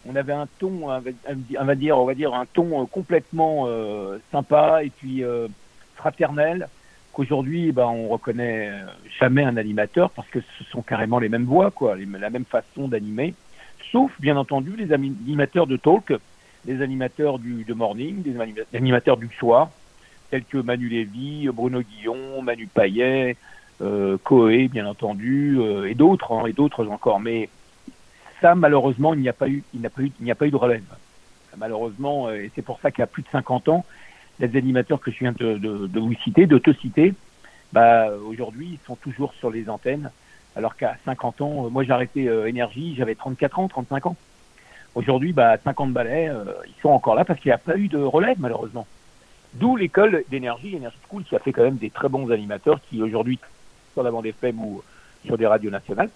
On 0.09 0.17
avait 0.17 0.33
un 0.33 0.49
ton, 0.59 0.89
on 0.89 2.05
va 2.05 2.15
dire, 2.15 2.35
un 2.35 2.47
ton 2.47 2.87
complètement 2.87 3.69
sympa 4.33 4.83
et 4.83 4.91
puis 4.91 5.23
fraternel. 5.95 6.69
Qu'aujourd'hui, 7.13 7.73
ben, 7.73 7.87
on 7.87 8.09
reconnaît 8.09 8.73
jamais 9.21 9.45
un 9.45 9.57
animateur 9.57 10.11
parce 10.11 10.29
que 10.29 10.41
ce 10.41 10.65
sont 10.65 10.83
carrément 10.83 11.19
les 11.19 11.29
mêmes 11.29 11.45
voix, 11.45 11.71
quoi, 11.71 11.95
la 11.97 12.31
même 12.31 12.45
façon 12.45 12.89
d'animer. 12.89 13.35
Sauf, 13.93 14.11
bien 14.19 14.37
entendu, 14.37 14.75
les 14.77 14.93
animateurs 14.93 15.67
de 15.67 15.77
talk, 15.77 16.13
les 16.67 16.83
animateurs 16.83 17.39
du 17.39 17.65
morning, 17.75 18.23
des 18.23 18.37
animateurs 18.75 19.19
du 19.19 19.29
soir 19.29 19.71
tels 20.33 20.45
que 20.45 20.57
Manu 20.57 20.89
Lévy, 20.89 21.49
Bruno 21.53 21.83
Guillon, 21.83 22.41
Manu 22.41 22.67
Payet, 22.67 23.37
euh, 23.83 24.17
Coé, 24.25 24.69
bien 24.69 24.87
entendu, 24.87 25.59
euh, 25.61 25.85
et 25.85 25.95
d'autres, 25.95 26.33
hein, 26.33 26.47
et 26.47 26.55
d'autres 26.55 26.87
encore. 26.89 27.21
Mais 27.21 27.51
malheureusement, 28.55 29.15
il 29.15 29.21
n'y 29.21 29.29
a 29.29 29.33
pas 29.33 29.49
eu, 29.49 29.63
il 29.75 29.81
n'y 29.81 29.87
a 30.31 30.35
pas 30.35 30.47
eu, 30.47 30.51
de 30.51 30.57
relève. 30.57 30.83
Malheureusement, 31.57 32.29
euh, 32.29 32.35
et 32.35 32.51
c'est 32.55 32.63
pour 32.63 32.81
ça 32.81 32.91
qu'à 32.91 33.07
plus 33.07 33.23
de 33.23 33.29
50 33.29 33.69
ans, 33.69 33.85
les 34.41 34.57
animateurs 34.57 35.01
que 35.01 35.11
je 35.11 35.19
viens 35.19 35.33
de, 35.33 35.99
vous 35.99 36.15
citer, 36.25 36.47
de 36.47 36.59
te 36.59 36.73
citer, 36.73 37.15
bah, 37.73 38.09
aujourd'hui, 38.27 38.79
ils 38.81 38.87
sont 38.87 38.97
toujours 38.97 39.35
sur 39.35 39.51
les 39.51 39.69
antennes, 39.69 40.11
alors 40.57 40.77
qu'à 40.77 40.97
50 41.05 41.41
ans, 41.41 41.71
moi 41.71 41.85
j'ai 41.85 41.93
arrêté 41.93 42.25
Énergie, 42.47 42.95
j'avais 42.97 43.15
34 43.15 43.59
ans, 43.59 43.69
35 43.69 44.07
ans. 44.07 44.17
Aujourd'hui, 44.95 45.33
bah, 45.33 45.57
50 45.63 45.93
balais, 45.93 46.31
ils 46.67 46.81
sont 46.83 46.91
encore 46.91 47.15
là 47.15 47.25
parce 47.25 47.41
qu'il 47.41 47.51
n'y 47.51 47.55
a 47.55 47.59
pas 47.59 47.77
eu 47.77 47.89
de 47.89 47.99
relève, 47.99 48.37
malheureusement. 48.39 48.87
D'où 49.55 49.77
l'école 49.77 50.25
d'énergie, 50.31 50.77
Energy 50.77 50.97
School, 51.09 51.25
qui 51.25 51.37
a 51.37 51.39
fait 51.39 51.53
quand 51.53 51.63
même 51.63 51.77
des 51.77 51.91
très 51.91 52.09
bons 52.09 52.31
animateurs 52.31 52.81
qui 52.89 53.03
aujourd'hui, 53.03 53.39
sur 53.93 54.03
la 54.03 54.11
bande 54.11 54.27
FM 54.27 54.59
ou 54.61 54.83
sur 55.27 55.37
des 55.37 55.47
radios 55.47 55.71
nationales, 55.71 56.09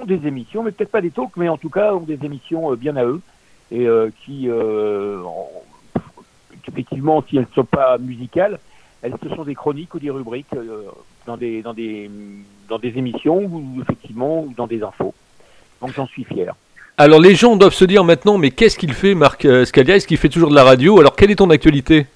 ont 0.00 0.04
des 0.04 0.26
émissions, 0.26 0.62
mais 0.62 0.72
peut-être 0.72 0.90
pas 0.90 1.00
des 1.00 1.10
talks, 1.10 1.36
mais 1.36 1.48
en 1.48 1.56
tout 1.56 1.70
cas 1.70 1.94
ont 1.94 2.00
des 2.00 2.18
émissions 2.24 2.72
euh, 2.72 2.76
bien 2.76 2.96
à 2.96 3.04
eux 3.04 3.20
et 3.70 3.86
euh, 3.86 4.10
qui, 4.24 4.48
euh, 4.48 5.22
effectivement, 6.68 7.24
si 7.28 7.36
elles 7.36 7.46
ne 7.48 7.54
sont 7.54 7.64
pas 7.64 7.98
musicales, 7.98 8.58
elles 9.02 9.14
ce 9.22 9.28
sont 9.34 9.44
des 9.44 9.54
chroniques 9.54 9.94
ou 9.94 9.98
des 9.98 10.10
rubriques 10.10 10.46
dans 11.26 11.36
des 11.36 11.62
dans 11.62 11.74
des 11.74 12.10
dans 12.68 12.78
des 12.78 12.96
émissions 12.96 13.38
ou 13.38 13.80
effectivement 13.82 14.42
ou 14.44 14.54
dans 14.56 14.66
des 14.66 14.82
infos. 14.82 15.14
Donc 15.80 15.92
j'en 15.94 16.06
suis 16.06 16.24
fier. 16.24 16.54
Alors 16.96 17.20
les 17.20 17.34
gens 17.34 17.56
doivent 17.56 17.74
se 17.74 17.84
dire 17.84 18.04
maintenant, 18.04 18.38
mais 18.38 18.50
qu'est-ce 18.50 18.78
qu'il 18.78 18.94
fait, 18.94 19.14
Marc 19.14 19.46
Scalia? 19.66 19.96
Est-ce 19.96 20.06
qu'il 20.06 20.16
fait 20.16 20.28
toujours 20.28 20.48
de 20.48 20.54
la 20.54 20.64
radio? 20.64 20.98
Alors 21.00 21.16
quelle 21.16 21.30
est 21.30 21.36
ton 21.36 21.50
actualité? 21.50 22.06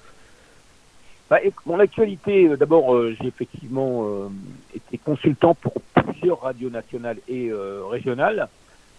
Bah, 1.29 1.39
mon 1.67 1.79
actualité, 1.79 2.47
euh, 2.47 2.57
d'abord, 2.57 2.95
euh, 2.95 3.15
j'ai 3.21 3.27
effectivement 3.27 4.03
euh, 4.03 4.29
été 4.75 4.97
consultant 4.97 5.53
pour 5.53 5.73
plusieurs 5.93 6.41
radios 6.41 6.71
nationales 6.71 7.17
et 7.27 7.51
régionales. 7.89 8.47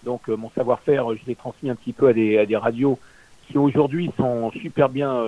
Donc, 0.04 0.28
mon 0.28 0.48
savoir-faire, 0.50 1.14
je 1.14 1.20
l'ai 1.26 1.34
transmis 1.34 1.70
un 1.70 1.74
petit 1.74 1.92
peu 1.92 2.08
à 2.08 2.12
des, 2.12 2.56
radios 2.56 2.98
qui 3.46 3.58
aujourd'hui 3.58 4.10
sont 4.16 4.50
super 4.52 4.88
bien 4.88 5.22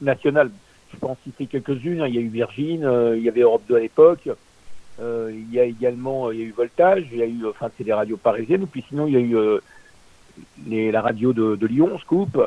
nationales. 0.00 0.50
Je 0.92 0.98
peux 0.98 1.06
en 1.06 1.16
citer 1.24 1.46
quelques-unes. 1.46 2.04
Il 2.06 2.14
y 2.14 2.18
a 2.18 2.20
eu 2.20 2.28
Virgin, 2.28 2.88
il 3.16 3.22
y 3.22 3.28
avait 3.28 3.40
Europe 3.40 3.62
2 3.68 3.74
à 3.74 3.80
l'époque. 3.80 4.28
il 5.00 5.52
y 5.52 5.58
a 5.58 5.64
également, 5.64 6.30
il 6.30 6.38
y 6.38 6.42
a 6.42 6.44
eu 6.44 6.54
Voltage. 6.56 7.06
Il 7.10 7.18
y 7.18 7.22
a 7.22 7.26
eu, 7.26 7.46
enfin, 7.48 7.68
c'est 7.76 7.82
des 7.82 7.92
radios 7.92 8.16
parisiennes. 8.16 8.68
Puis 8.68 8.84
sinon, 8.88 9.08
il 9.08 9.14
y 9.14 9.16
a 10.76 10.80
eu 10.80 10.92
la 10.92 11.00
radio 11.00 11.32
de, 11.32 11.56
de 11.56 11.66
Lyon, 11.66 11.98
Scoop. 11.98 12.40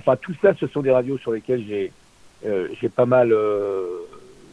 Enfin, 0.00 0.16
tout 0.16 0.34
ça, 0.42 0.52
ce 0.54 0.66
sont 0.66 0.82
des 0.82 0.90
radios 0.90 1.16
sur 1.16 1.32
lesquelles 1.32 1.64
j'ai 1.66 1.92
euh, 2.44 2.68
j'ai 2.80 2.88
pas 2.88 3.06
mal 3.06 3.32
euh, 3.32 3.86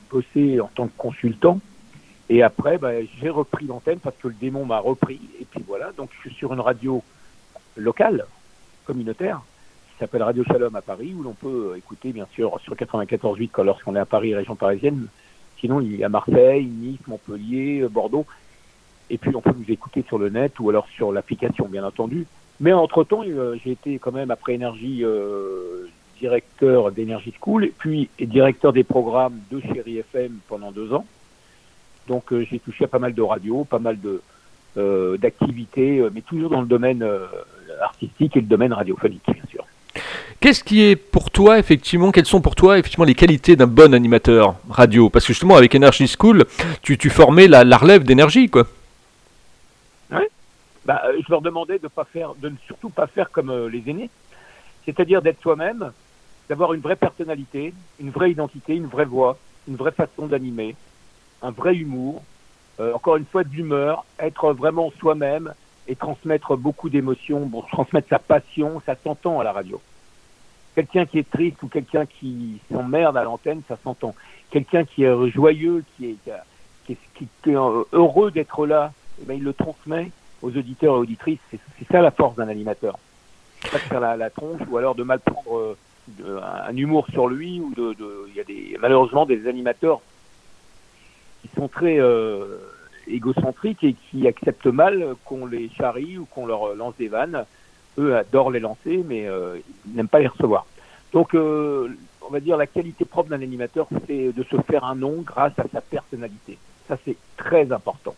bossé 0.10 0.60
en 0.60 0.68
tant 0.68 0.88
que 0.88 0.98
consultant. 0.98 1.60
Et 2.30 2.42
après, 2.42 2.78
bah, 2.78 2.92
j'ai 3.20 3.30
repris 3.30 3.66
l'antenne 3.66 4.00
parce 4.00 4.16
que 4.18 4.30
le 4.30 4.34
démon 4.34 4.66
m'a 4.66 4.80
repris. 4.80 5.20
Et 5.42 5.46
puis 5.46 5.64
voilà, 5.68 5.92
donc 5.98 6.10
je 6.16 6.30
suis 6.30 6.38
sur 6.38 6.54
une 6.54 6.62
radio 6.62 7.04
locale, 7.76 8.26
communautaire, 8.86 9.42
qui 9.92 10.00
s'appelle 10.00 10.24
Radio 10.24 10.44
Shalom 10.46 10.76
à 10.76 10.82
Paris, 10.82 11.14
où 11.18 11.24
l'on 11.24 11.34
peut 11.34 11.74
écouter, 11.78 12.14
bien 12.14 12.28
sûr, 12.34 12.60
sur 12.62 12.76
94.8 12.76 13.64
lorsqu'on 13.64 13.96
est 13.96 14.00
à 14.00 14.06
Paris, 14.06 14.34
région 14.34 14.56
parisienne. 14.56 15.08
Sinon, 15.60 15.82
il 15.82 15.96
y 15.96 16.04
a 16.04 16.10
Marseille, 16.10 16.66
Nice, 16.66 17.00
Montpellier, 17.08 17.88
Bordeaux. 17.90 18.26
Et 19.10 19.18
puis, 19.18 19.36
on 19.36 19.42
peut 19.42 19.54
nous 19.58 19.72
écouter 19.72 20.04
sur 20.08 20.18
le 20.18 20.30
net 20.30 20.60
ou 20.60 20.70
alors 20.70 20.88
sur 20.96 21.12
l'application, 21.12 21.68
bien 21.68 21.86
entendu. 21.86 22.26
Mais 22.60 22.72
entre-temps, 22.72 23.24
euh, 23.26 23.56
j'ai 23.64 23.72
été 23.72 24.00
quand 24.00 24.12
même, 24.12 24.32
après 24.32 24.54
Énergie, 24.54 25.04
directeur 26.24 26.94
d'Energy 26.94 27.34
School, 27.42 27.70
puis 27.78 28.10
directeur 28.18 28.72
des 28.72 28.86
programmes 28.86 29.40
de 29.52 29.60
Chéri 29.60 29.98
FM 29.98 30.32
pendant 30.48 30.72
deux 30.72 30.94
ans. 30.94 31.06
Donc 32.08 32.32
euh, 32.32 32.46
j'ai 32.50 32.60
touché 32.60 32.86
à 32.86 32.88
pas 32.88 33.00
mal 33.00 33.14
de 33.14 33.22
radios, 33.22 33.66
pas 33.66 33.80
mal 33.80 34.00
de 34.00 34.22
euh, 34.78 35.18
d'activités, 35.18 36.00
euh, 36.00 36.10
mais 36.14 36.22
toujours 36.22 36.50
dans 36.50 36.62
le 36.62 36.68
domaine 36.68 37.06
artistique 37.82 38.38
et 38.38 38.40
le 38.40 38.48
domaine 38.48 38.72
radiophonique, 38.72 39.26
bien 39.28 39.44
sûr. 39.52 39.66
Qu'est-ce 40.40 40.64
qui 40.64 40.82
est 40.82 40.96
pour 40.96 41.30
toi, 41.30 41.60
effectivement, 41.60 42.12
quelles 42.14 42.26
sont 42.26 42.42
pour 42.42 42.56
toi, 42.56 42.80
effectivement, 42.80 43.06
les 43.06 43.16
qualités 43.16 43.58
d'un 43.58 43.68
bon 43.68 43.94
animateur 43.94 44.56
radio? 44.70 45.10
Parce 45.10 45.26
que 45.26 45.34
justement, 45.34 45.58
avec 45.58 45.76
Energy 45.76 46.08
School, 46.08 46.46
tu, 46.82 46.98
tu 46.98 47.10
formais 47.10 47.48
la, 47.48 47.66
la 47.66 47.78
relève 47.78 48.04
d'énergie, 48.04 48.50
quoi. 48.50 48.66
Oui. 50.12 50.24
Bah, 50.86 51.02
je 51.20 51.30
leur 51.30 51.42
demandais 51.42 51.80
de 51.80 51.90
pas 51.90 52.06
faire, 52.06 52.34
de 52.36 52.48
ne 52.48 52.56
surtout 52.66 52.90
pas 52.90 53.08
faire 53.08 53.30
comme 53.30 53.68
les 53.68 53.84
aînés, 53.88 54.10
c'est-à-dire 54.86 55.22
d'être 55.22 55.42
soi-même, 55.42 55.92
d'avoir 56.50 56.74
une 56.74 56.82
vraie 56.82 56.96
personnalité, 56.96 57.74
une 58.00 58.10
vraie 58.10 58.32
identité, 58.32 58.76
une 58.76 58.88
vraie 58.88 59.06
voix, 59.06 59.38
une 59.68 59.76
vraie 59.76 59.92
façon 59.92 60.28
d'animer, 60.28 60.76
un 61.42 61.52
vrai 61.52 61.76
humour, 61.76 62.22
euh, 62.80 62.94
encore 62.94 63.18
une 63.18 63.26
fois 63.26 63.44
de 63.44 63.50
l'humeur, 63.50 64.06
être 64.20 64.54
vraiment 64.54 64.92
soi-même 65.00 65.54
et 65.88 65.96
transmettre 65.96 66.56
beaucoup 66.56 66.90
d'émotions, 66.90 67.50
transmettre 67.72 68.10
sa 68.10 68.20
passion, 68.20 68.82
ça 68.86 68.96
s'entend 69.04 69.40
à 69.40 69.44
la 69.44 69.52
radio. 69.52 69.82
Quelqu'un 70.76 71.06
qui 71.06 71.20
est 71.20 71.30
triste 71.30 71.62
ou 71.62 71.68
quelqu'un 71.68 72.06
qui 72.06 72.60
s'emmerde 72.72 73.16
à 73.16 73.24
l'antenne, 73.24 73.62
ça 73.68 73.78
s'entend. 73.84 74.16
Quelqu'un 74.50 74.86
qui 74.86 75.04
est 75.04 75.30
joyeux, 75.30 75.84
qui 75.96 76.18
est, 76.28 76.96
heureux 77.94 78.32
d'être 78.32 78.66
là, 78.66 78.92
eh 79.22 79.26
ben, 79.26 79.36
il 79.36 79.44
le 79.44 79.54
transmet 79.54 80.10
aux 80.42 80.50
auditeurs 80.50 80.96
et 80.96 81.00
auditrices. 81.00 81.40
C'est 81.52 81.88
ça 81.92 82.02
la 82.02 82.12
force 82.12 82.36
d'un 82.36 82.48
animateur. 82.48 82.98
Pas 83.72 83.78
de 83.78 83.84
faire 83.84 84.00
la, 84.00 84.18
la, 84.18 84.30
tronche 84.30 84.62
ou 84.70 84.78
alors 84.78 84.96
de 84.96 85.04
mal 85.04 85.20
prendre 85.20 85.78
euh, 86.26 86.40
un 86.42 86.76
humour 86.76 87.08
sur 87.12 87.28
lui 87.28 87.60
ou 87.60 87.74
de, 87.76 87.96
il 88.30 88.36
y 88.36 88.40
a 88.40 88.44
des 88.44 88.78
malheureusement 88.80 89.26
des 89.26 89.48
animateurs 89.48 90.02
qui 91.42 91.50
sont 91.56 91.68
très 91.68 92.00
euh, 92.00 92.58
égocentriques 93.08 93.84
et 93.84 93.94
qui 93.94 94.28
acceptent 94.28 94.68
mal 94.68 95.16
qu'on 95.26 95.46
les 95.46 95.70
charrie 95.70 96.18
ou 96.18 96.26
qu'on 96.26 96.46
leur 96.46 96.76
lance 96.76 96.96
des 96.98 97.08
vannes. 97.08 97.46
Eux 97.98 98.16
adorent 98.16 98.52
les 98.52 98.60
lancer, 98.60 99.04
mais 99.08 99.28
ils 99.88 99.96
n'aiment 99.96 100.08
pas 100.08 100.20
les 100.20 100.28
recevoir. 100.28 100.66
Donc, 101.12 101.36
on 101.36 102.32
va 102.32 102.40
dire 102.40 102.58
la 102.58 102.66
qualité 102.66 103.06
propre 103.06 103.30
d'un 103.30 103.42
animateur, 103.42 103.88
c'est 104.08 104.32
de 104.32 104.44
se 104.44 104.60
faire 104.62 104.84
un 104.84 104.96
nom 104.96 105.22
grâce 105.22 105.58
à 105.60 105.66
sa 105.72 105.82
personnalité. 105.82 106.58
Ça, 106.88 106.98
c'est 107.06 107.18
très 107.38 107.72
important. 107.72 108.16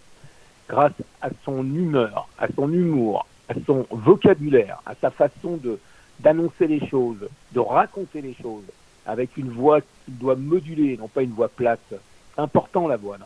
Grâce 0.70 0.94
à 1.22 1.30
son 1.44 1.64
humeur, 1.66 2.30
à 2.38 2.48
son 2.56 2.72
humour, 2.72 3.26
à 3.50 3.54
son 3.66 3.86
vocabulaire, 3.92 4.80
à 4.86 4.96
sa 4.96 5.12
façon 5.12 5.58
de 5.58 5.80
d'annoncer 6.20 6.68
les 6.68 6.86
choses, 6.88 7.28
de 7.52 7.60
raconter 7.60 8.22
les 8.22 8.36
choses, 8.42 8.64
avec 9.06 9.38
une 9.38 9.50
voix 9.50 9.82
qu'il 9.82 10.18
doit 10.18 10.36
moduler, 10.36 10.98
non 10.98 11.08
pas 11.08 11.24
une 11.24 11.32
voix 11.32 11.50
plate. 11.50 11.94
Important 12.38 12.88
la 12.88 12.98
voix 12.98 13.18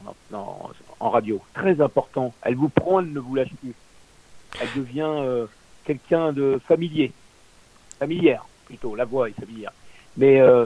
en 1.00 1.10
radio, 1.10 1.42
très 1.54 1.82
important. 1.82 2.34
Elle 2.44 2.56
vous 2.56 2.70
prend, 2.70 3.00
elle 3.00 3.12
ne 3.12 3.20
vous 3.20 3.36
lâche 3.36 3.54
plus. 3.60 3.74
Elle 4.62 4.70
devient 4.76 5.02
euh, 5.08 5.46
quelqu'un 5.84 6.32
de 6.32 6.60
familier, 6.68 7.12
familière 7.98 8.46
plutôt. 8.66 8.96
La 8.96 9.06
voix 9.06 9.30
est 9.30 9.34
familière. 9.34 9.72
Mais 10.18 10.40
euh, 10.40 10.66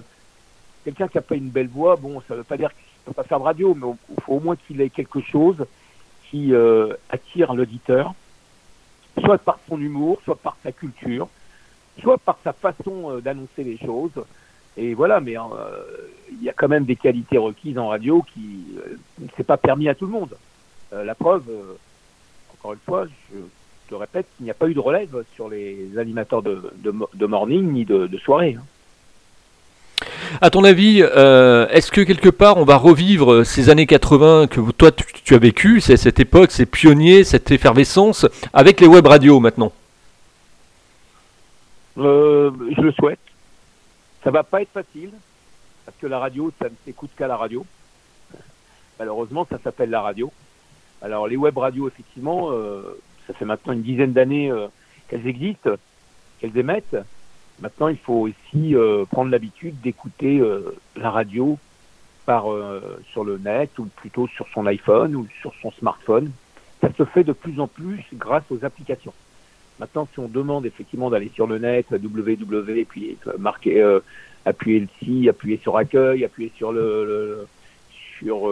quelqu'un 0.84 1.08
qui 1.08 1.18
n'a 1.18 1.22
pas 1.22 1.36
une 1.36 1.50
belle 1.50 1.70
voix, 1.70 1.96
bon, 1.96 2.22
ça 2.28 2.34
ne 2.34 2.40
veut 2.40 2.44
pas 2.44 2.58
dire 2.58 2.70
qu'il 2.72 2.84
ne 3.02 3.06
peut 3.06 3.14
pas 3.14 3.24
faire 3.24 3.40
de 3.40 3.46
radio, 3.46 3.74
mais 3.74 3.88
il 4.10 4.24
faut 4.24 4.34
au 4.34 4.40
moins 4.40 4.56
qu'il 4.56 4.82
ait 4.82 4.90
quelque 4.90 5.22
chose 5.22 5.66
qui 6.30 6.54
euh, 6.54 6.94
attire 7.10 7.54
l'auditeur, 7.54 8.14
soit 9.24 9.38
par 9.38 9.60
son 9.70 9.80
humour, 9.80 10.20
soit 10.26 10.36
par 10.36 10.58
sa 10.64 10.72
culture, 10.72 11.30
soit 12.02 12.18
par 12.18 12.38
sa 12.44 12.54
façon 12.54 13.12
euh, 13.12 13.22
d'annoncer 13.22 13.64
les 13.64 13.78
choses. 13.78 14.12
Et 14.76 14.94
voilà, 14.94 15.20
mais 15.20 15.36
il 16.32 16.44
y 16.44 16.50
a 16.50 16.54
quand 16.54 16.68
même 16.68 16.86
des 16.86 16.96
qualités 16.96 17.38
requises 17.38 17.78
en 17.78 17.90
radio 17.90 18.26
qui 18.34 18.66
ne 19.20 19.28
s'est 19.38 19.44
pas 19.44 19.58
permis 19.58 19.88
à 19.88 19.94
tout 19.94 20.08
le 20.08 20.12
monde. 20.12 20.36
la 20.92 21.14
preuve, 21.14 21.44
encore 22.56 22.74
une 22.74 22.80
fois, 22.80 23.06
je 23.32 23.38
te 23.88 23.94
répète 23.94 24.26
qu'il 24.36 24.46
n'y 24.46 24.50
a 24.50 24.56
pas 24.56 24.68
eu 24.68 24.74
de 24.74 24.80
relève 24.80 25.24
sur 25.36 25.48
les 25.48 25.90
animateurs 26.00 26.42
de, 26.42 26.60
de, 26.82 27.26
morning 27.28 27.72
ni 27.72 27.86
de, 27.86 28.10
soirée. 28.26 28.58
Hein. 28.60 28.64
À 30.42 30.50
ton 30.50 30.64
avis, 30.64 31.04
euh, 31.04 31.68
est-ce 31.70 31.92
que 31.92 32.02
quelque 32.02 32.30
part 32.30 32.58
on 32.58 32.66
va 32.66 32.78
revivre 32.78 33.44
ces 33.46 33.70
années 33.70 33.86
80 33.86 34.48
que 34.48 34.72
toi 34.72 34.92
tu, 34.92 35.36
as 35.36 35.38
vécu, 35.38 35.82
cette 35.82 36.20
époque, 36.20 36.52
ces 36.52 36.66
pionniers, 36.66 37.24
cette 37.24 37.52
effervescence, 37.52 38.26
avec 38.54 38.82
les 38.82 38.88
web 38.88 39.06
radios 39.06 39.40
maintenant? 39.40 39.72
Euh, 41.98 42.52
Je 42.76 42.82
le 42.82 42.92
souhaite. 42.94 43.20
Ça 44.24 44.32
va 44.32 44.44
pas 44.44 44.62
être 44.62 44.72
facile, 44.72 45.12
parce 45.86 45.98
que 45.98 46.08
la 46.08 46.20
radio, 46.20 46.52
ça 46.60 46.70
ne 46.70 46.76
s'écoute 46.86 47.12
qu'à 47.18 47.28
la 47.28 47.38
radio. 47.38 47.66
Malheureusement, 49.00 49.46
ça 49.50 49.60
s'appelle 49.60 49.90
la 49.90 50.02
radio. 50.02 50.32
Alors 51.02 51.28
les 51.28 51.36
web 51.36 51.58
radios, 51.58 51.88
effectivement, 51.88 52.52
euh, 52.52 52.98
ça 53.28 53.34
fait 53.34 53.46
maintenant 53.46 53.74
une 53.74 53.82
dizaine 53.82 54.14
d'années 54.14 54.52
qu'elles 55.10 55.28
existent, 55.28 55.72
qu'elles 56.40 56.58
émettent. 56.58 56.96
Maintenant, 57.60 57.88
il 57.88 57.98
faut 57.98 58.28
aussi 58.28 58.76
euh, 58.76 59.06
prendre 59.06 59.32
l'habitude 59.32 59.80
d'écouter 59.82 60.40
euh, 60.40 60.76
la 60.96 61.12
radio 61.12 61.58
par 62.26 62.52
euh, 62.52 63.00
sur 63.12 63.24
le 63.24 63.38
net 63.38 63.78
ou 63.80 63.86
plutôt 63.86 64.28
sur 64.28 64.48
son 64.54 64.66
iPhone 64.66 65.16
ou 65.16 65.28
sur 65.42 65.54
son 65.62 65.72
smartphone. 65.72 66.32
Ça 66.82 66.90
se 66.98 67.06
fait 67.06 67.24
de 67.24 67.34
plus 67.34 67.60
en 67.60 67.68
plus 67.68 68.04
grâce 68.14 68.44
aux 68.50 68.66
applications. 68.66 69.14
Maintenant, 69.80 70.08
si 70.14 70.20
on 70.20 70.28
demande 70.28 70.66
effectivement 70.66 71.10
d'aller 71.10 71.32
sur 71.34 71.48
le 71.48 71.58
net, 71.58 71.88
www, 71.92 72.80
et 72.80 72.86
puis 72.86 73.18
marquer, 73.40 73.84
appuyer 74.46 74.82
le 74.82 74.88
si, 75.00 75.28
appuyer 75.28 75.58
sur 75.58 75.78
accueil, 75.78 76.24
appuyer 76.24 76.52
sur 76.56 76.72
le, 76.72 77.48
sur, 78.18 78.50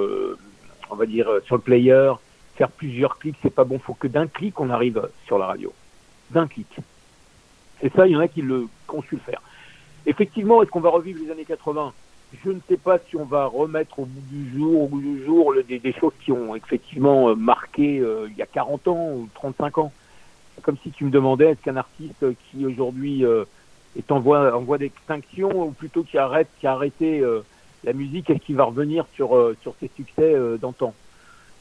dire 1.05 1.29
sur 1.45 1.55
le 1.55 1.61
player, 1.61 2.11
faire 2.55 2.71
plusieurs 2.71 3.17
clics, 3.19 3.37
c'est 3.41 3.53
pas 3.53 3.63
bon. 3.63 3.79
Faut 3.79 3.93
que 3.93 4.07
d'un 4.07 4.27
clic 4.27 4.59
on 4.59 4.69
arrive 4.69 5.09
sur 5.25 5.37
la 5.37 5.45
radio, 5.45 5.71
d'un 6.31 6.47
clic. 6.47 6.79
Et 7.81 7.89
ça, 7.89 8.07
il 8.07 8.13
y 8.13 8.15
en 8.15 8.19
a 8.19 8.27
qui 8.27 8.41
le 8.41 8.67
su 9.07 9.15
le 9.15 9.21
faire. 9.21 9.41
Effectivement, 10.05 10.61
est-ce 10.61 10.71
qu'on 10.71 10.81
va 10.81 10.89
revivre 10.89 11.19
les 11.23 11.31
années 11.31 11.45
80 11.45 11.93
Je 12.43 12.49
ne 12.49 12.59
sais 12.67 12.77
pas 12.77 12.97
si 13.09 13.15
on 13.15 13.25
va 13.25 13.45
remettre 13.45 13.99
au 13.99 14.05
bout 14.05 14.21
du 14.29 14.57
jour, 14.57 14.83
au 14.83 14.87
bout 14.87 15.01
du 15.01 15.23
jour, 15.23 15.53
des, 15.67 15.93
choses 15.93 16.13
qui 16.23 16.31
ont 16.31 16.55
effectivement 16.55 17.29
euh, 17.29 17.35
marqué 17.35 17.99
euh, 17.99 18.27
il 18.29 18.37
y 18.37 18.41
a 18.41 18.47
40 18.47 18.87
ans 18.87 19.11
ou 19.13 19.29
35 19.35 19.77
ans. 19.77 19.93
Comme 20.62 20.77
si 20.84 20.91
tu 20.91 21.06
me 21.06 21.12
demandais 21.12 21.51
est-ce 21.51 21.62
qu'un 21.62 21.77
artiste 21.77 22.25
qui 22.50 22.65
aujourd'hui 22.65 23.25
euh, 23.25 23.46
est 23.98 24.12
en 24.12 24.20
voie, 24.20 24.77
d'extinction 24.77 25.68
ou 25.68 25.72
plutôt 25.72 26.03
qui 26.03 26.18
arrête, 26.18 26.48
qui 26.60 26.68
a 26.68 26.74
arrêté 26.74 27.24
la 27.84 27.94
musique, 27.94 28.30
est-ce 28.30 28.39
qu'il 28.39 28.56
va 28.56 28.63
revenir 28.63 29.06
sur 29.13 29.53
sur 29.62 29.75
ses 29.80 29.89
succès 29.96 30.34
d'antan? 30.62 30.94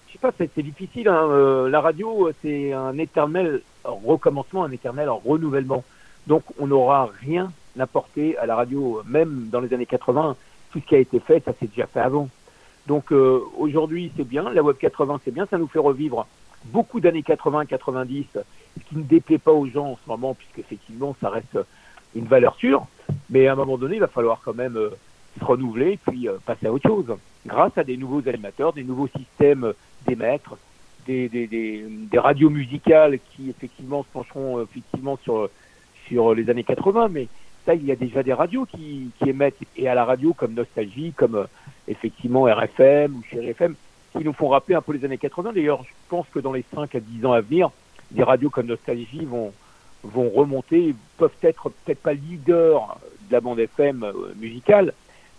Je 0.06 0.12
sais 0.12 0.18
pas, 0.18 0.32
c'est 0.38 0.62
difficile. 0.62 1.08
Hein, 1.08 1.68
la 1.68 1.80
radio, 1.80 2.30
c'est 2.42 2.72
un 2.72 2.96
éternel 2.98 3.62
recommencement, 3.84 4.64
un 4.64 4.70
éternel 4.70 5.08
renouvellement. 5.08 5.82
Donc 6.26 6.44
on 6.58 6.68
n'aura 6.68 7.08
rien 7.20 7.50
apporté 7.78 8.36
à 8.38 8.46
la 8.46 8.56
radio, 8.56 9.02
même 9.06 9.48
dans 9.50 9.60
les 9.60 9.72
années 9.74 9.86
80. 9.86 10.36
Tout 10.72 10.80
ce 10.80 10.86
qui 10.86 10.94
a 10.94 10.98
été 10.98 11.18
fait, 11.20 11.42
ça 11.44 11.52
s'est 11.58 11.66
déjà 11.66 11.86
fait 11.86 12.00
avant. 12.00 12.28
Donc 12.86 13.12
euh, 13.12 13.40
aujourd'hui, 13.58 14.12
c'est 14.16 14.26
bien, 14.26 14.50
la 14.50 14.62
Web 14.62 14.76
80, 14.78 15.20
c'est 15.24 15.30
bien, 15.30 15.46
ça 15.46 15.58
nous 15.58 15.66
fait 15.66 15.78
revivre 15.78 16.26
beaucoup 16.66 17.00
d'années 17.00 17.22
80-90, 17.22 18.24
ce 18.34 18.40
qui 18.88 18.96
ne 18.96 19.02
déplaît 19.02 19.38
pas 19.38 19.52
aux 19.52 19.66
gens 19.66 19.92
en 19.92 19.98
ce 20.02 20.08
moment, 20.08 20.34
puisque 20.34 20.58
effectivement, 20.58 21.16
ça 21.20 21.30
reste 21.30 21.58
une 22.14 22.26
valeur 22.26 22.54
sûre. 22.56 22.86
Mais 23.30 23.46
à 23.46 23.52
un 23.52 23.56
moment 23.56 23.78
donné, 23.78 23.96
il 23.96 24.00
va 24.00 24.08
falloir 24.08 24.40
quand 24.44 24.54
même 24.54 24.76
euh, 24.76 24.90
se 25.38 25.44
renouveler 25.44 25.98
puis 26.08 26.28
euh, 26.28 26.38
passer 26.44 26.66
à 26.66 26.72
autre 26.72 26.88
chose. 26.88 27.06
Grâce 27.46 27.76
à 27.76 27.84
des 27.84 27.96
nouveaux 27.96 28.28
animateurs, 28.28 28.72
des 28.72 28.84
nouveaux 28.84 29.08
systèmes 29.08 29.72
d'émettre, 30.06 30.56
des, 31.06 31.80
radios 32.14 32.50
musicales 32.50 33.18
qui 33.30 33.50
effectivement 33.50 34.02
se 34.02 34.08
pencheront 34.12 34.62
effectivement 34.62 35.18
sur 35.22 35.48
sur 36.06 36.34
les 36.34 36.50
années 36.50 36.64
80, 36.64 37.08
mais 37.08 37.28
ça, 37.64 37.74
il 37.74 37.84
y 37.84 37.92
a 37.92 37.96
déjà 37.96 38.22
des 38.22 38.32
radios 38.32 38.66
qui, 38.66 39.10
émettent, 39.24 39.56
et 39.76 39.88
à 39.88 39.94
la 39.94 40.04
radio 40.04 40.32
comme 40.32 40.54
Nostalgie, 40.54 41.12
comme 41.12 41.36
euh, 41.36 41.44
effectivement 41.88 42.44
RFM 42.44 43.16
ou 43.16 43.22
Chéri 43.30 43.50
FM, 43.50 43.74
qui 44.12 44.24
nous 44.24 44.32
font 44.32 44.48
rappeler 44.48 44.74
un 44.74 44.82
peu 44.82 44.92
les 44.92 45.04
années 45.04 45.18
80. 45.18 45.52
D'ailleurs, 45.52 45.82
je 45.84 45.90
pense 46.08 46.26
que 46.32 46.38
dans 46.38 46.52
les 46.52 46.64
5 46.74 46.94
à 46.94 47.00
10 47.00 47.26
ans 47.26 47.32
à 47.32 47.40
venir, 47.40 47.70
des 48.10 48.22
radios 48.22 48.50
comme 48.50 48.66
Nostalgie 48.66 49.24
vont, 49.24 49.52
vont 50.02 50.30
remonter, 50.30 50.94
peuvent 51.16 51.30
être 51.42 51.70
peut-être 51.70 52.00
pas 52.00 52.14
leaders 52.14 52.98
de 53.28 53.32
la 53.32 53.40
bande 53.40 53.60
FM 53.60 54.02
euh, 54.02 54.12
musicale, 54.36 54.92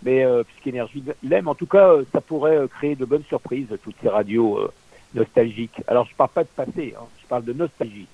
mais 0.03 0.23
euh, 0.23 0.43
puisqu'Énergie 0.43 1.03
l'aime, 1.23 1.47
en 1.47 1.55
tout 1.55 1.65
cas, 1.65 1.95
ça 2.11 2.21
pourrait 2.21 2.67
créer 2.69 2.95
de 2.95 3.05
bonnes 3.05 3.25
surprises, 3.27 3.67
toutes 3.83 3.95
ces 4.01 4.09
radios 4.09 4.71
nostalgiques. 5.13 5.81
Alors, 5.87 6.05
je 6.05 6.15
parle 6.15 6.29
pas 6.29 6.43
de 6.43 6.49
passé, 6.55 6.95
hein, 6.97 7.03
je 7.21 7.27
parle 7.27 7.43
de 7.43 7.53
nostalgie 7.53 8.07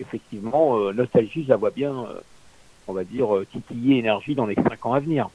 effectivement, 0.00 0.78
euh, 0.78 0.92
Nostalgie, 0.92 1.44
je 1.44 1.48
la 1.48 1.56
vois 1.56 1.70
bien, 1.70 1.92
euh, 1.92 2.20
on 2.86 2.92
va 2.92 3.04
dire, 3.04 3.34
euh, 3.34 3.46
titiller 3.50 3.98
Énergie 3.98 4.34
dans 4.34 4.46
les 4.46 4.54
cinq 4.54 4.84
ans 4.86 4.94
à 4.94 5.00
venir. 5.00 5.28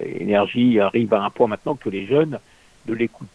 énergie 0.00 0.80
arrive 0.80 1.14
à 1.14 1.22
un 1.22 1.30
point 1.30 1.46
maintenant 1.46 1.76
que 1.76 1.88
les 1.88 2.06
jeunes 2.06 2.38
de 2.86 2.94
l'écoute, 2.94 3.28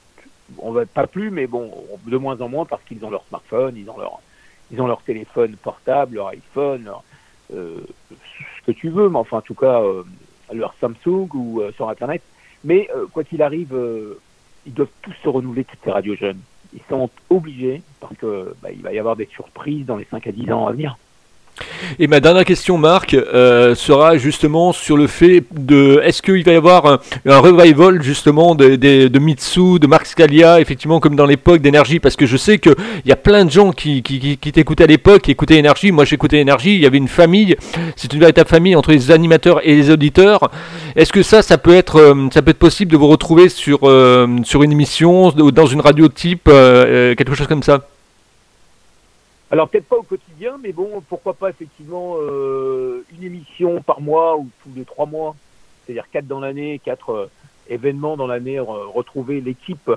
on 0.60 0.72
va 0.72 0.86
pas 0.86 1.08
plus, 1.08 1.30
mais 1.32 1.48
bon, 1.48 1.72
de 2.06 2.18
moins 2.18 2.40
en 2.42 2.50
moins 2.50 2.66
parce 2.66 2.84
qu'ils 2.84 3.04
ont 3.06 3.10
leur 3.10 3.24
smartphone, 3.26 3.76
ils 3.78 3.90
ont 3.90 3.98
leur, 3.98 4.20
ils 4.72 4.82
ont 4.82 4.88
leur 4.88 5.02
téléphone 5.02 5.56
portable, 5.56 6.16
leur 6.16 6.28
iPhone, 6.28 6.90
ce 7.50 8.66
que 8.66 8.72
tu 8.72 8.90
veux, 8.90 9.10
mais 9.10 9.18
enfin, 9.18 9.38
en 9.38 9.42
tout 9.42 9.56
cas, 9.56 9.82
leur 10.54 10.74
Samsung 10.80 11.30
ou 11.34 11.62
sur 11.76 11.90
Internet. 11.90 12.22
Mais 12.64 12.90
quoi 13.14 13.24
qu'il 13.24 13.42
arrive, 13.42 13.76
ils 14.66 14.74
doivent 14.74 14.88
tous 15.02 15.14
se 15.24 15.30
renouveler, 15.30 15.64
toutes 15.64 15.80
ces 15.84 15.92
radios 15.92 16.16
jeunes 16.16 16.42
ils 16.74 16.82
sont 16.90 17.10
obligés 17.30 17.82
parce 18.00 18.16
que 18.18 18.56
bah, 18.62 18.70
il 18.72 18.82
va 18.82 18.94
y 18.94 19.00
avoir 19.00 19.16
des 19.16 19.28
surprises 19.28 19.86
dans 19.86 19.98
les 19.98 20.06
5 20.06 20.28
à 20.28 20.32
10 20.32 20.52
ans 20.52 20.68
à 20.68 20.72
venir. 20.72 20.98
Et 22.00 22.08
ma 22.08 22.20
dernière 22.20 22.46
question, 22.46 22.78
Marc, 22.78 23.14
euh, 23.14 23.76
sera 23.76 24.18
justement 24.18 24.72
sur 24.72 24.98
le 24.98 25.08
fait 25.08 25.44
de 25.52 26.00
est-ce 26.04 26.22
qu'il 26.22 26.44
va 26.44 26.52
y 26.52 26.56
avoir 26.56 27.00
un, 27.26 27.40
revival 27.40 28.02
justement 28.02 28.56
de, 28.56 28.76
de, 28.76 29.20
Mitsu, 29.20 29.80
de 29.80 29.88
Marc 29.88 30.06
Scalia, 30.06 30.60
effectivement 30.60 31.00
comme 31.00 31.16
dans 31.16 31.26
l'époque 31.26 31.62
d'énergie, 31.62 32.00
parce 32.00 32.16
que 32.16 32.26
je 32.26 32.38
sais 32.38 32.60
qu'il 32.60 32.76
y 33.06 33.12
a 33.12 33.16
plein 33.16 33.46
de 33.46 33.52
gens 33.52 33.72
qui, 33.72 34.04
qui, 34.04 34.38
qui, 34.38 34.52
t'écoutaient 34.52 34.84
à 34.84 34.88
l'époque, 34.88 35.24
qui 35.24 35.32
écoutaient 35.32 35.58
énergie. 35.58 35.92
Moi, 35.92 36.06
j'écoutais 36.06 36.40
énergie. 36.40 36.76
Il 36.76 36.82
y 36.82 36.86
avait 36.86 36.98
une 36.98 37.08
famille. 37.08 37.56
C'est 37.96 38.14
une 38.14 38.20
véritable 38.20 38.50
famille 38.50 38.76
entre 38.76 38.92
les 38.92 39.12
animateurs 39.12 39.60
et 39.68 39.76
les 39.76 39.90
auditeurs. 39.90 40.52
Est-ce 40.96 41.12
que 41.12 41.24
ça, 41.24 41.42
ça 41.42 41.58
peut 41.58 41.76
être, 41.76 41.98
euh, 41.98 42.28
ça 42.34 42.42
peut 42.42 42.52
être 42.52 42.58
possible 42.58 42.92
de 42.92 42.98
vous 42.98 43.08
retrouver 43.08 43.50
sur 43.50 43.80
euh, 43.84 44.28
sur 44.44 44.64
une 44.64 44.72
émission, 44.72 45.32
dans 45.32 45.66
une 45.66 45.82
radio 45.82 46.08
type, 46.08 46.46
quelque 46.46 47.34
chose 47.34 47.48
comme 47.48 47.64
ça? 47.64 47.82
Alors 49.50 49.70
peut-être 49.70 49.88
pas 49.88 49.96
au 49.96 50.04
quotidien, 50.04 50.58
mais 50.62 50.74
bon, 50.74 51.02
pourquoi 51.08 51.34
pas 51.34 51.50
effectivement 51.50 52.16
euh, 52.18 53.06
une 53.16 53.24
émission 53.24 53.82
par 53.82 54.02
mois 54.02 54.38
ou 54.38 54.50
tous 54.64 54.70
les 54.76 54.84
trois 54.84 55.06
mois, 55.06 55.36
c'est-à-dire 55.86 56.10
quatre 56.12 56.28
dans 56.28 56.42
l'année, 56.42 56.82
quatre 56.84 57.10
euh, 57.12 57.30
événements 57.70 58.18
dans 58.18 58.28
l'année, 58.28 58.60
retrouver 58.60 59.40
l'équipe 59.40 59.90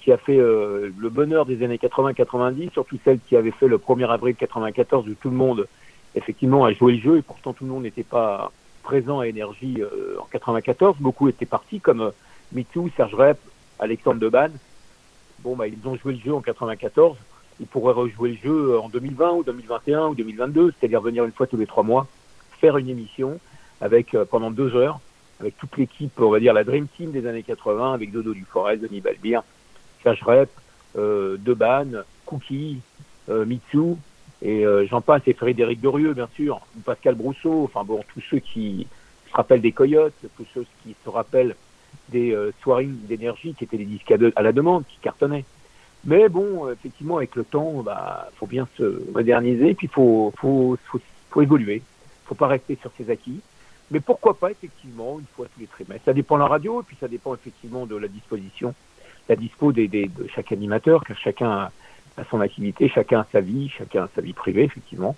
qui 0.00 0.10
a 0.10 0.16
fait 0.16 0.38
euh, 0.38 0.90
le 0.98 1.08
bonheur 1.10 1.46
des 1.46 1.62
années 1.62 1.76
80-90, 1.76 2.72
surtout 2.72 2.98
celle 3.04 3.20
qui 3.20 3.36
avait 3.36 3.52
fait 3.52 3.68
le 3.68 3.78
1er 3.78 4.08
avril 4.08 4.34
94 4.34 5.08
où 5.08 5.14
tout 5.14 5.30
le 5.30 5.36
monde 5.36 5.68
effectivement 6.16 6.64
a 6.64 6.72
joué 6.72 6.94
le 6.94 7.00
jeu 7.00 7.18
et 7.18 7.22
pourtant 7.22 7.52
tout 7.52 7.64
le 7.64 7.70
monde 7.70 7.84
n'était 7.84 8.02
pas 8.02 8.50
présent 8.82 9.20
à 9.20 9.28
Énergie 9.28 9.80
en 10.18 10.24
94. 10.24 10.96
Beaucoup 10.98 11.28
étaient 11.28 11.46
partis 11.46 11.78
comme 11.78 12.10
Mitou, 12.52 12.90
Serge 12.96 13.14
Rep, 13.14 13.38
Alexandre 13.78 14.18
Deban. 14.18 14.48
Bon, 15.40 15.54
bah, 15.54 15.68
ils 15.68 15.86
ont 15.86 15.94
joué 15.96 16.14
le 16.14 16.20
jeu 16.20 16.34
en 16.34 16.40
94. 16.40 17.16
Ils 17.60 17.66
pourraient 17.66 17.92
rejouer 17.92 18.30
le 18.30 18.36
jeu 18.36 18.78
en 18.78 18.88
2020 18.88 19.32
ou 19.32 19.42
2021 19.44 20.08
ou 20.08 20.14
2022, 20.14 20.72
c'est-à-dire 20.78 21.00
venir 21.00 21.24
une 21.24 21.32
fois 21.32 21.46
tous 21.46 21.56
les 21.56 21.66
trois 21.66 21.82
mois, 21.82 22.06
faire 22.60 22.76
une 22.78 22.88
émission 22.88 23.38
avec 23.80 24.16
pendant 24.30 24.50
deux 24.50 24.74
heures, 24.74 25.00
avec 25.40 25.56
toute 25.56 25.76
l'équipe, 25.76 26.12
on 26.20 26.30
va 26.30 26.40
dire 26.40 26.52
la 26.52 26.64
Dream 26.64 26.86
Team 26.96 27.10
des 27.12 27.26
années 27.26 27.42
80, 27.42 27.94
avec 27.94 28.10
Dodo 28.10 28.32
Duforest, 28.32 28.82
Denis 28.82 29.00
Balbir, 29.00 29.42
Serge 30.02 30.24
euh, 30.96 31.36
Deban, 31.38 32.02
Cookie, 32.24 32.80
euh, 33.28 33.44
Mitsu, 33.44 33.96
et 34.42 34.64
euh, 34.64 34.86
j'en 34.86 35.00
passe, 35.00 35.22
et 35.26 35.34
Frédéric 35.34 35.80
Dorieux, 35.80 36.14
bien 36.14 36.28
sûr, 36.34 36.60
Pascal 36.84 37.14
Brousseau, 37.14 37.64
enfin 37.64 37.84
bon, 37.84 38.02
tous 38.14 38.22
ceux 38.30 38.38
qui 38.38 38.86
se 39.28 39.34
rappellent 39.34 39.60
des 39.60 39.72
Coyotes, 39.72 40.14
tous 40.36 40.46
ceux 40.54 40.64
qui 40.82 40.94
se 41.04 41.08
rappellent 41.08 41.56
des 42.08 42.32
euh, 42.32 42.52
soirées 42.62 42.86
d'énergie 42.86 43.54
qui 43.54 43.64
étaient 43.64 43.76
des 43.76 43.84
disques 43.84 44.12
à, 44.12 44.42
la 44.42 44.52
demande, 44.52 44.84
qui 44.86 44.98
cartonnaient. 45.02 45.44
Mais 46.04 46.28
bon, 46.28 46.70
effectivement, 46.70 47.18
avec 47.18 47.34
le 47.34 47.44
temps, 47.44 47.82
bah, 47.82 48.30
faut 48.36 48.46
bien 48.46 48.66
se 48.76 49.10
moderniser, 49.12 49.74
puis 49.74 49.88
faut, 49.88 50.32
faut, 50.38 50.78
faut, 50.86 51.00
faut 51.30 51.42
évoluer. 51.42 51.82
Faut 52.26 52.34
pas 52.34 52.46
rester 52.46 52.78
sur 52.80 52.90
ses 52.96 53.10
acquis. 53.10 53.40
Mais 53.90 54.00
pourquoi 54.00 54.34
pas, 54.34 54.50
effectivement, 54.50 55.18
une 55.18 55.26
fois 55.34 55.46
tous 55.46 55.60
les 55.60 55.66
trimestres. 55.66 56.04
Ça 56.04 56.12
dépend 56.12 56.36
de 56.36 56.42
la 56.42 56.48
radio, 56.48 56.80
et 56.80 56.84
puis 56.84 56.96
ça 57.00 57.08
dépend 57.08 57.34
effectivement 57.34 57.86
de 57.86 57.96
la 57.96 58.08
disposition, 58.08 58.74
la 59.28 59.36
dispo 59.36 59.72
des, 59.72 59.88
des 59.88 60.06
de 60.06 60.26
chaque 60.28 60.52
animateur, 60.52 61.04
car 61.04 61.16
chacun 61.18 61.70
à 62.18 62.24
son 62.30 62.40
activité, 62.40 62.88
chacun 62.88 63.20
a 63.20 63.26
sa 63.32 63.40
vie, 63.40 63.68
chacun 63.68 64.04
a 64.04 64.08
sa 64.14 64.20
vie 64.20 64.32
privée, 64.32 64.64
effectivement. 64.64 65.16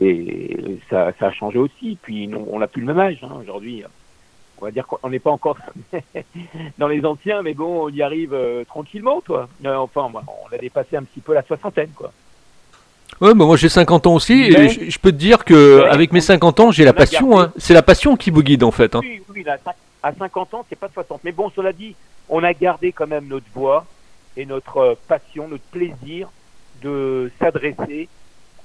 Et 0.00 0.78
ça, 0.88 1.12
ça 1.18 1.26
a 1.26 1.32
changé 1.32 1.58
aussi. 1.58 1.98
Puis 2.00 2.30
on 2.34 2.58
n'a 2.58 2.66
plus 2.68 2.80
le 2.80 2.86
même 2.86 3.00
âge 3.00 3.18
hein, 3.22 3.36
aujourd'hui. 3.40 3.82
On 4.60 4.64
va 4.64 4.70
dire 4.70 4.86
qu'on 4.86 5.08
n'est 5.08 5.18
pas 5.18 5.30
encore 5.30 5.56
dans 6.78 6.88
les 6.88 7.04
anciens, 7.04 7.42
mais 7.42 7.54
bon, 7.54 7.84
on 7.84 7.88
y 7.90 8.02
arrive 8.02 8.34
euh, 8.34 8.64
tranquillement, 8.64 9.20
toi. 9.20 9.48
Euh, 9.64 9.76
enfin, 9.76 10.10
on 10.12 10.54
a 10.54 10.58
dépassé 10.58 10.96
un 10.96 11.04
petit 11.04 11.20
peu 11.20 11.34
la 11.34 11.42
soixantaine, 11.42 11.90
quoi. 11.94 12.12
Ouais, 13.20 13.34
bah 13.34 13.46
moi 13.46 13.56
j'ai 13.56 13.68
50 13.68 14.06
ans 14.06 14.14
aussi, 14.14 14.44
et 14.44 14.68
je, 14.68 14.98
peux 15.00 15.10
te 15.10 15.16
dire 15.16 15.44
que 15.44 15.82
avec 15.90 16.12
mes 16.12 16.20
50 16.20 16.60
ans, 16.60 16.70
j'ai 16.70 16.84
la 16.84 16.92
passion. 16.92 17.40
Hein. 17.40 17.52
C'est 17.56 17.74
la 17.74 17.82
passion 17.82 18.16
qui 18.16 18.30
vous 18.30 18.42
guide 18.42 18.62
en 18.62 18.70
fait. 18.70 18.94
Hein. 18.94 19.00
Oui, 19.02 19.22
oui, 19.34 19.44
à 20.02 20.12
50 20.12 20.54
ans, 20.54 20.64
c'est 20.68 20.78
pas 20.78 20.88
60. 20.92 21.22
Mais 21.24 21.32
bon, 21.32 21.50
cela 21.50 21.72
dit, 21.72 21.96
on 22.28 22.44
a 22.44 22.52
gardé 22.52 22.92
quand 22.92 23.08
même 23.08 23.26
notre 23.26 23.46
voix, 23.52 23.86
et 24.38 24.46
notre 24.46 24.78
euh, 24.78 24.94
passion, 25.08 25.48
notre 25.48 25.64
plaisir 25.64 26.30
de 26.80 27.30
s'adresser 27.40 28.08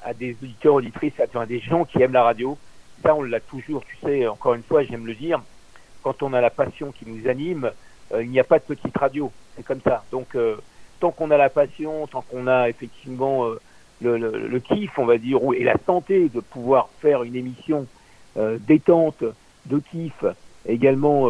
à 0.03 0.13
des 0.13 0.37
auditeurs, 0.41 0.75
auditrices, 0.75 1.13
à 1.19 1.45
des 1.45 1.59
gens 1.59 1.83
qui 1.83 2.01
aiment 2.01 2.13
la 2.13 2.23
radio. 2.23 2.57
Ça, 3.01 3.15
on 3.15 3.23
l'a 3.23 3.39
toujours, 3.39 3.83
tu 3.83 3.97
sais, 4.03 4.27
encore 4.27 4.53
une 4.53 4.61
fois, 4.61 4.83
j'aime 4.83 5.07
le 5.07 5.15
dire, 5.15 5.41
quand 6.03 6.23
on 6.23 6.33
a 6.33 6.41
la 6.41 6.49
passion 6.49 6.91
qui 6.91 7.05
nous 7.07 7.27
anime, 7.27 7.71
euh, 8.13 8.23
il 8.23 8.29
n'y 8.29 8.39
a 8.39 8.43
pas 8.43 8.59
de 8.59 8.63
petite 8.63 8.95
radio. 8.97 9.31
C'est 9.55 9.63
comme 9.63 9.81
ça. 9.81 10.03
Donc, 10.11 10.35
euh, 10.35 10.55
tant 10.99 11.11
qu'on 11.11 11.31
a 11.31 11.37
la 11.37 11.49
passion, 11.49 12.07
tant 12.07 12.21
qu'on 12.21 12.47
a 12.47 12.69
effectivement 12.69 13.47
le, 14.01 14.17
le, 14.17 14.59
kiff, 14.59 14.97
on 14.97 15.05
va 15.05 15.17
dire, 15.17 15.39
et 15.55 15.63
la 15.63 15.75
santé 15.85 16.29
de 16.29 16.39
pouvoir 16.39 16.89
faire 17.01 17.23
une 17.23 17.35
émission 17.35 17.87
détente, 18.37 19.23
de 19.65 19.79
kiff, 19.79 20.25
également 20.65 21.29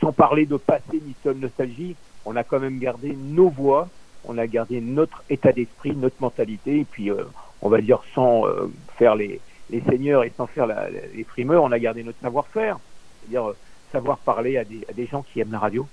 sans 0.00 0.12
parler 0.12 0.46
de 0.46 0.56
passé 0.56 1.02
ni 1.02 1.14
de 1.24 1.32
nostalgie, 1.34 1.96
on 2.24 2.36
a 2.36 2.44
quand 2.44 2.60
même 2.60 2.78
gardé 2.78 3.16
nos 3.16 3.48
voix, 3.48 3.88
on 4.24 4.36
a 4.38 4.46
gardé 4.46 4.80
notre 4.80 5.22
état 5.30 5.52
d'esprit, 5.52 5.94
notre 5.94 6.20
mentalité, 6.20 6.80
et 6.80 6.84
puis 6.84 7.10
euh, 7.10 7.24
on 7.62 7.68
va 7.68 7.80
dire 7.80 8.00
sans 8.14 8.46
euh, 8.46 8.70
faire 8.98 9.14
les, 9.14 9.40
les, 9.70 9.80
seigneurs 9.82 10.24
et 10.24 10.32
sans 10.36 10.46
faire 10.46 10.66
les 10.66 11.24
primeurs, 11.24 11.62
on 11.62 11.72
a 11.72 11.78
gardé 11.78 12.02
notre 12.02 12.20
savoir-faire, 12.20 12.78
c'est-à-dire 13.20 13.50
euh, 13.50 13.56
savoir 13.92 14.18
parler 14.18 14.56
à 14.56 14.64
des, 14.64 14.80
à 14.88 14.92
des, 14.92 15.06
gens 15.06 15.24
qui 15.32 15.40
aiment 15.40 15.52
la 15.52 15.58
radio, 15.58 15.86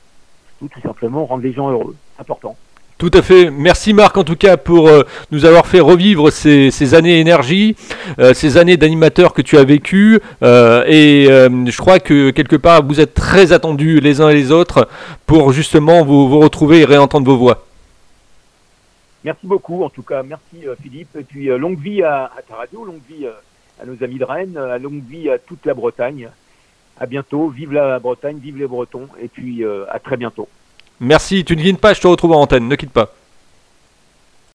tout, 0.60 0.68
tout 0.68 0.82
simplement 0.82 1.26
rendre 1.26 1.44
les 1.44 1.54
gens 1.54 1.72
heureux, 1.72 1.96
important. 2.20 2.56
Tout 2.98 3.12
à 3.14 3.22
fait. 3.22 3.50
Merci 3.50 3.94
Marc 3.94 4.16
en 4.18 4.24
tout 4.24 4.36
cas 4.36 4.56
pour 4.56 4.90
nous 5.32 5.46
avoir 5.46 5.66
fait 5.66 5.80
revivre 5.80 6.32
ces, 6.32 6.72
ces 6.72 6.94
années 6.94 7.20
énergie, 7.20 7.76
ces 8.34 8.58
années 8.58 8.78
d'animateur 8.78 9.34
que 9.34 9.42
tu 9.42 9.58
as 9.58 9.64
vécu. 9.64 10.22
et 10.42 11.26
je 11.28 11.78
crois 11.78 12.00
que 12.00 12.30
quelque 12.30 12.56
part 12.56 12.86
vous 12.86 13.02
êtes 13.02 13.14
très 13.14 13.52
attendus 13.52 14.00
les 14.00 14.22
uns 14.22 14.30
et 14.30 14.36
les 14.36 14.52
autres 14.52 14.88
pour 15.26 15.52
justement 15.52 16.06
vous, 16.06 16.30
vous 16.30 16.40
retrouver 16.40 16.82
et 16.82 16.86
réentendre 16.86 17.26
vos 17.26 17.36
voix. 17.36 17.66
Merci 19.26 19.48
beaucoup 19.48 19.84
en 19.84 19.90
tout 19.90 20.04
cas. 20.04 20.24
Merci 20.24 20.64
Philippe. 20.82 21.16
Et 21.18 21.24
puis 21.24 21.48
longue 21.48 21.80
vie 21.80 22.04
à, 22.04 22.32
à, 22.38 22.42
ta 22.48 22.56
radio, 22.56 22.86
longue 22.86 23.02
vie 23.10 23.26
à 23.82 23.86
nos 23.86 24.02
amis 24.04 24.18
de 24.18 24.24
Rennes, 24.24 24.58
longue 24.82 25.04
vie 25.04 25.30
à 25.30 25.40
toute 25.40 25.66
la 25.66 25.74
Bretagne. 25.74 26.30
À 27.00 27.06
bientôt. 27.06 27.50
Vive 27.50 27.74
la 27.74 28.00
Bretagne, 28.00 28.38
vive 28.38 28.58
les 28.58 28.68
Bretons. 28.68 29.08
Et 29.22 29.28
puis 29.28 29.64
à 29.90 30.00
très 30.00 30.18
bientôt. 30.18 30.48
Merci, 31.00 31.44
tu 31.44 31.56
ne 31.56 31.62
quittes 31.62 31.80
pas, 31.80 31.94
je 31.94 32.02
te 32.02 32.08
retrouve 32.08 32.32
en 32.34 32.42
antenne, 32.42 32.68
ne 32.68 32.76
quitte 32.76 32.92
pas. 32.92 33.14